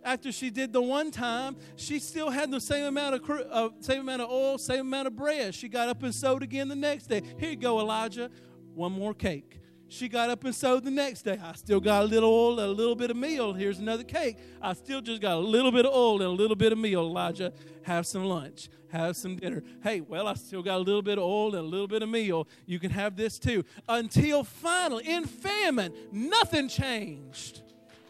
after 0.04 0.30
she 0.30 0.50
did 0.50 0.72
the 0.72 0.82
one 0.82 1.10
time, 1.10 1.56
she 1.76 1.98
still 1.98 2.30
had 2.30 2.50
the 2.50 2.60
same 2.60 2.84
amount 2.84 3.14
of 3.14 3.30
uh, 3.50 3.70
same 3.80 4.02
amount 4.02 4.22
of 4.22 4.30
oil, 4.30 4.58
same 4.58 4.80
amount 4.80 5.08
of 5.08 5.16
bread. 5.16 5.54
She 5.54 5.68
got 5.68 5.88
up 5.88 6.02
and 6.02 6.14
sowed 6.14 6.42
again 6.42 6.68
the 6.68 6.76
next 6.76 7.06
day. 7.06 7.22
Here 7.38 7.50
you 7.50 7.56
go, 7.56 7.80
Elijah. 7.80 8.30
One 8.74 8.92
more 8.92 9.14
cake. 9.14 9.60
She 9.94 10.08
got 10.08 10.28
up 10.28 10.42
and 10.42 10.52
sowed 10.52 10.82
the 10.82 10.90
next 10.90 11.22
day. 11.22 11.38
I 11.40 11.52
still 11.52 11.78
got 11.78 12.02
a 12.02 12.06
little 12.06 12.28
oil 12.28 12.58
a 12.58 12.66
little 12.66 12.96
bit 12.96 13.12
of 13.12 13.16
meal. 13.16 13.52
Here's 13.52 13.78
another 13.78 14.02
cake. 14.02 14.38
I 14.60 14.72
still 14.72 15.00
just 15.00 15.22
got 15.22 15.34
a 15.34 15.38
little 15.38 15.70
bit 15.70 15.86
of 15.86 15.94
oil 15.94 16.14
and 16.14 16.24
a 16.24 16.28
little 16.30 16.56
bit 16.56 16.72
of 16.72 16.78
meal. 16.78 17.02
Elijah, 17.02 17.52
have 17.84 18.04
some 18.04 18.24
lunch, 18.24 18.68
have 18.88 19.16
some 19.16 19.36
dinner. 19.36 19.62
Hey, 19.84 20.00
well, 20.00 20.26
I 20.26 20.34
still 20.34 20.64
got 20.64 20.78
a 20.78 20.82
little 20.82 21.00
bit 21.00 21.18
of 21.18 21.22
oil 21.22 21.54
and 21.54 21.64
a 21.64 21.68
little 21.68 21.86
bit 21.86 22.02
of 22.02 22.08
meal. 22.08 22.48
You 22.66 22.80
can 22.80 22.90
have 22.90 23.14
this 23.14 23.38
too. 23.38 23.64
Until 23.88 24.42
finally, 24.42 25.08
in 25.08 25.26
famine, 25.26 25.92
nothing 26.10 26.68
changed 26.68 27.60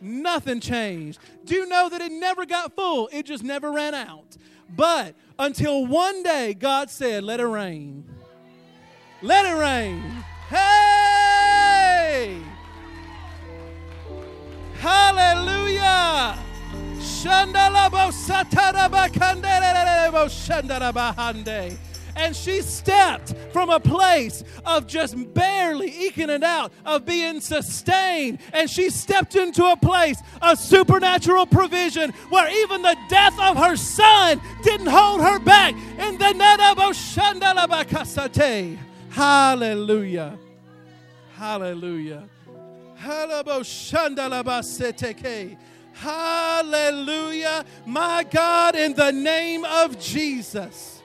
nothing 0.00 0.60
changed. 0.60 1.18
Do 1.46 1.54
you 1.54 1.66
know 1.66 1.88
that 1.88 2.02
it 2.02 2.12
never 2.12 2.44
got 2.44 2.76
full? 2.76 3.08
It 3.10 3.24
just 3.24 3.42
never 3.42 3.72
ran 3.72 3.94
out. 3.94 4.36
But 4.68 5.14
until 5.38 5.86
one 5.86 6.22
day 6.22 6.52
God 6.52 6.90
said, 6.90 7.24
Let 7.24 7.40
it 7.40 7.46
rain. 7.46 8.04
Let 9.22 9.46
it 9.46 9.58
rain. 9.58 10.02
Hey! 10.50 11.03
Hallelujah! 14.79 16.38
And 22.16 22.37
she 22.37 22.62
stepped 22.62 23.35
from 23.53 23.70
a 23.70 23.81
place 23.81 24.44
of 24.64 24.87
just 24.87 25.35
barely 25.35 25.90
eking 26.07 26.31
it 26.31 26.44
out, 26.44 26.72
of 26.87 27.05
being 27.05 27.40
sustained, 27.40 28.38
and 28.53 28.70
she 28.70 28.90
stepped 28.90 29.35
into 29.35 29.64
a 29.64 29.77
place 29.77 30.22
of 30.40 30.59
supernatural 30.59 31.46
provision 31.46 32.12
where 32.29 32.48
even 32.62 32.83
the 32.83 32.96
death 33.09 33.37
of 33.40 33.57
her 33.57 33.74
son 33.74 34.40
didn't 34.62 34.87
hold 34.87 35.20
her 35.22 35.40
back. 35.40 35.74
In 35.98 36.18
the. 36.18 36.24
Hallelujah. 39.11 40.38
Hallelujah. 41.44 42.24
Hallelujah. 45.92 47.66
My 47.85 48.24
God, 48.24 48.74
in 48.74 48.94
the 48.94 49.11
name 49.11 49.66
of 49.66 50.00
Jesus 50.00 51.02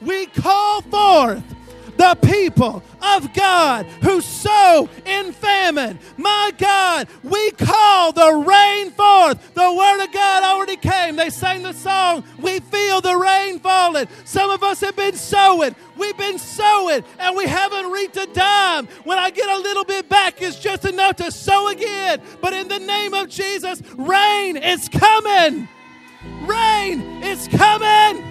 we 0.00 0.26
call 0.26 0.82
forth 0.82 1.42
the 1.96 2.16
people 2.22 2.82
of 3.00 3.32
God 3.34 3.86
who 4.02 4.20
sow 4.20 4.88
in 5.04 5.32
famine. 5.32 5.98
My 6.16 6.52
God, 6.56 7.08
we 7.22 7.50
call 7.52 8.12
the 8.12 8.32
rain 8.46 8.90
forth. 8.90 9.54
The 9.54 9.72
word 9.72 10.04
of 10.04 10.12
God 10.12 10.42
already 10.44 10.76
came. 10.76 11.16
They 11.16 11.30
sang 11.30 11.62
the 11.62 11.72
song, 11.72 12.24
We 12.40 12.60
feel 12.60 13.00
the 13.00 13.16
rain 13.16 13.58
falling. 13.58 14.08
Some 14.24 14.50
of 14.50 14.62
us 14.62 14.80
have 14.80 14.96
been 14.96 15.14
sowing. 15.14 15.74
We've 15.96 16.16
been 16.16 16.38
sowing 16.38 17.04
and 17.18 17.36
we 17.36 17.46
haven't 17.46 17.90
reaped 17.90 18.16
a 18.16 18.26
dime. 18.26 18.86
When 19.04 19.18
I 19.18 19.30
get 19.30 19.48
a 19.48 19.58
little 19.58 19.84
bit 19.84 20.08
back, 20.08 20.40
it's 20.40 20.58
just 20.58 20.84
enough 20.84 21.16
to 21.16 21.30
sow 21.30 21.68
again. 21.68 22.20
But 22.40 22.52
in 22.52 22.68
the 22.68 22.78
name 22.78 23.14
of 23.14 23.28
Jesus, 23.28 23.82
rain 23.96 24.56
is 24.56 24.88
coming. 24.88 25.68
Rain 26.46 27.22
is 27.22 27.48
coming. 27.48 28.24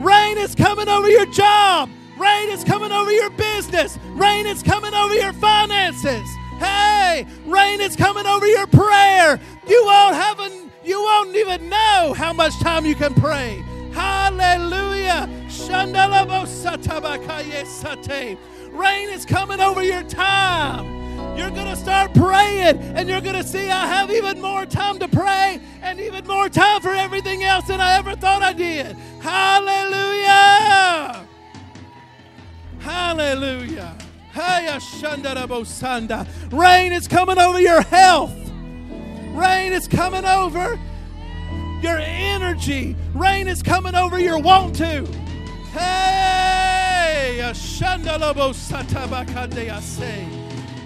Rain 0.00 0.38
is 0.38 0.54
coming 0.54 0.88
over 0.88 1.08
your 1.08 1.26
job. 1.26 1.90
Rain 2.20 2.50
is 2.50 2.64
coming 2.64 2.92
over 2.92 3.10
your 3.10 3.30
business. 3.30 3.98
Rain 4.10 4.44
is 4.44 4.62
coming 4.62 4.92
over 4.92 5.14
your 5.14 5.32
finances. 5.32 6.28
Hey, 6.58 7.26
rain 7.46 7.80
is 7.80 7.96
coming 7.96 8.26
over 8.26 8.46
your 8.46 8.66
prayer. 8.66 9.40
You 9.66 9.82
won't 9.86 10.14
have 10.14 10.38
a, 10.38 10.50
you 10.84 11.00
won't 11.00 11.34
even 11.34 11.70
know 11.70 12.12
how 12.14 12.34
much 12.34 12.60
time 12.60 12.84
you 12.84 12.94
can 12.94 13.14
pray. 13.14 13.64
Hallelujah. 13.94 15.30
Rain 18.70 19.08
is 19.08 19.24
coming 19.24 19.60
over 19.60 19.82
your 19.82 20.02
time. 20.02 21.38
You're 21.38 21.50
going 21.50 21.68
to 21.68 21.76
start 21.76 22.12
praying 22.12 22.80
and 22.96 23.08
you're 23.08 23.22
going 23.22 23.36
to 23.36 23.44
see 23.44 23.70
I 23.70 23.86
have 23.86 24.10
even 24.10 24.42
more 24.42 24.66
time 24.66 24.98
to 24.98 25.08
pray 25.08 25.58
and 25.80 25.98
even 25.98 26.26
more 26.26 26.50
time 26.50 26.82
for 26.82 26.92
everything 26.92 27.44
else 27.44 27.66
than 27.66 27.80
I 27.80 27.96
ever 27.96 28.14
thought 28.14 28.42
I 28.42 28.52
did. 28.52 28.94
Hallelujah! 29.22 31.29
Hallelujah. 32.90 33.96
Rain 36.50 36.92
is 36.92 37.06
coming 37.06 37.38
over 37.38 37.60
your 37.60 37.82
health. 37.82 38.34
Rain 39.32 39.72
is 39.72 39.86
coming 39.86 40.24
over 40.24 40.76
your 41.82 41.98
energy. 41.98 42.96
Rain 43.14 43.46
is 43.46 43.62
coming 43.62 43.94
over 43.94 44.18
your 44.18 44.40
want 44.40 44.74
to. 44.76 45.06
Hey, 45.72 47.38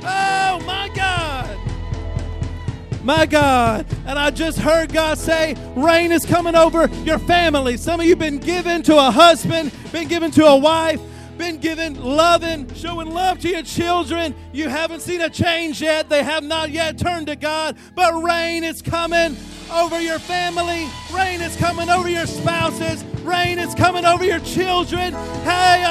Oh, 0.03 0.61
my 0.67 0.91
God. 0.95 1.59
My 3.03 3.25
God. 3.25 3.87
And 4.07 4.19
I 4.19 4.31
just 4.31 4.59
heard 4.59 4.93
God 4.93 5.17
say, 5.17 5.57
rain 5.75 6.13
is 6.13 6.27
coming 6.27 6.55
over 6.55 6.87
your 7.05 7.19
family. 7.19 7.79
Some 7.79 8.01
of 8.01 8.07
you 8.07 8.15
been 8.15 8.39
given 8.39 8.83
to 8.83 8.99
a 8.99 9.11
husband, 9.11 9.73
been 9.91 10.09
given 10.09 10.31
to 10.33 10.45
a 10.45 10.57
wife, 10.57 11.01
been 11.39 11.59
given 11.59 12.03
loving, 12.03 12.73
showing 12.75 13.11
love 13.11 13.39
to 13.41 13.49
your 13.49 13.63
children. 13.63 14.35
You 14.53 14.69
haven't 14.69 15.01
seen 15.01 15.21
a 15.21 15.31
change 15.31 15.81
yet. 15.83 16.09
They 16.09 16.23
have 16.23 16.45
not 16.45 16.71
yet 16.71 16.99
turned 16.99 17.27
to 17.29 17.37
God. 17.37 17.77
But 17.95 18.15
rain 18.23 18.65
is 18.65 18.83
coming 18.83 19.37
over 19.73 20.01
your 20.01 20.19
family. 20.19 20.87
Rain 21.13 21.41
is 21.41 21.57
coming 21.57 21.89
over 21.89 22.09
your 22.09 22.27
spouses. 22.27 23.05
Rain 23.23 23.59
is 23.59 23.75
coming 23.75 24.05
over 24.05 24.25
your 24.25 24.41
children. 24.41 25.15
Hey, 25.43 25.85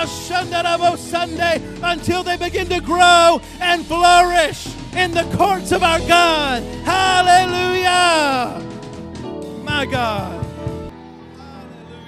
Sunday 1.13 1.61
until 1.83 2.23
they 2.23 2.37
begin 2.37 2.67
to 2.67 2.81
grow 2.81 3.39
and 3.59 3.85
flourish 3.85 4.67
in 4.95 5.11
the 5.11 5.23
courts 5.37 5.71
of 5.71 5.83
our 5.83 5.99
God. 5.99 6.63
Hallelujah. 6.83 8.59
My 9.63 9.85
God. 9.85 10.42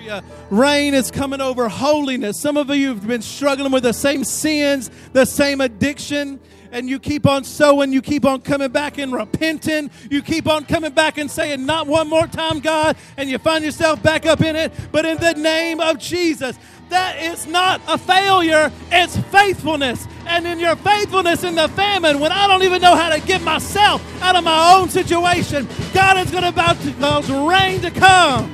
Hallelujah. 0.06 0.24
Rain 0.52 0.94
is 0.94 1.10
coming 1.10 1.42
over 1.42 1.68
holiness. 1.68 2.40
Some 2.40 2.58
of 2.58 2.70
you 2.70 2.90
have 2.90 3.08
been 3.08 3.24
struggling 3.24 3.72
with 3.72 3.84
the 3.84 3.94
same 3.94 4.24
sins, 4.24 4.92
the 5.14 5.26
same 5.26 5.62
addiction 5.62 6.40
and 6.72 6.90
you 6.90 7.00
keep 7.00 7.26
on 7.26 7.46
sowing, 7.46 7.94
you 7.94 8.02
keep 8.02 8.26
on 8.26 8.42
coming 8.42 8.70
back 8.70 8.98
and 8.98 9.14
repenting, 9.14 9.90
you 10.12 10.22
keep 10.22 10.46
on 10.46 10.66
coming 10.66 10.92
back 10.92 11.18
and 11.18 11.32
saying, 11.32 11.66
Not 11.66 11.88
one 11.88 12.10
more 12.10 12.28
time, 12.28 12.60
God, 12.60 12.98
and 13.16 13.30
you 13.30 13.38
find 13.38 13.64
yourself 13.64 14.04
back 14.04 14.26
up 14.26 14.42
in 14.42 14.58
it. 14.58 14.74
But 14.92 15.06
in 15.06 15.18
the 15.18 15.36
name 15.36 15.80
of 15.80 16.00
Jesus, 16.00 16.60
that 16.90 17.18
is 17.22 17.48
not 17.48 17.80
a 17.88 17.98
failure, 17.98 18.74
it's 18.92 19.16
faithfulness. 19.16 20.06
And 20.28 20.46
in 20.46 20.60
your 20.60 20.76
faithfulness 20.76 21.46
in 21.46 21.56
the 21.56 21.70
famine, 21.70 22.20
when 22.20 22.34
I 22.34 22.46
don't 22.46 22.64
even 22.64 22.82
know 22.82 22.98
how 22.98 23.10
to 23.10 23.22
get 23.22 23.42
myself 23.42 24.04
out 24.22 24.36
of 24.36 24.44
my 24.44 24.76
own 24.76 24.90
situation, 24.90 25.70
God 25.94 26.18
is 26.18 26.30
going 26.30 26.44
to 26.44 26.50
about 26.50 26.78
to 26.82 26.92
cause 26.94 27.30
rain 27.30 27.80
to 27.82 27.92
come. 27.92 28.52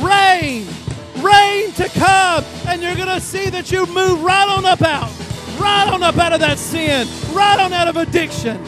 Rain, 0.00 0.64
rain 1.22 1.72
to 1.72 1.88
come, 1.90 2.44
and 2.66 2.82
you're 2.82 2.96
going 2.96 3.08
to 3.08 3.20
see 3.20 3.50
that 3.50 3.70
you 3.70 3.86
move 3.86 4.22
right 4.22 4.48
on 4.48 4.64
up 4.64 4.82
out, 4.82 5.10
right 5.58 5.88
on 5.92 6.02
up 6.02 6.16
out 6.18 6.32
of 6.32 6.40
that 6.40 6.58
sin, 6.58 7.06
right 7.34 7.60
on 7.60 7.72
out 7.72 7.88
of 7.88 7.96
addiction. 7.96 8.62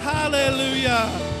Hallelujah. 0.00 1.37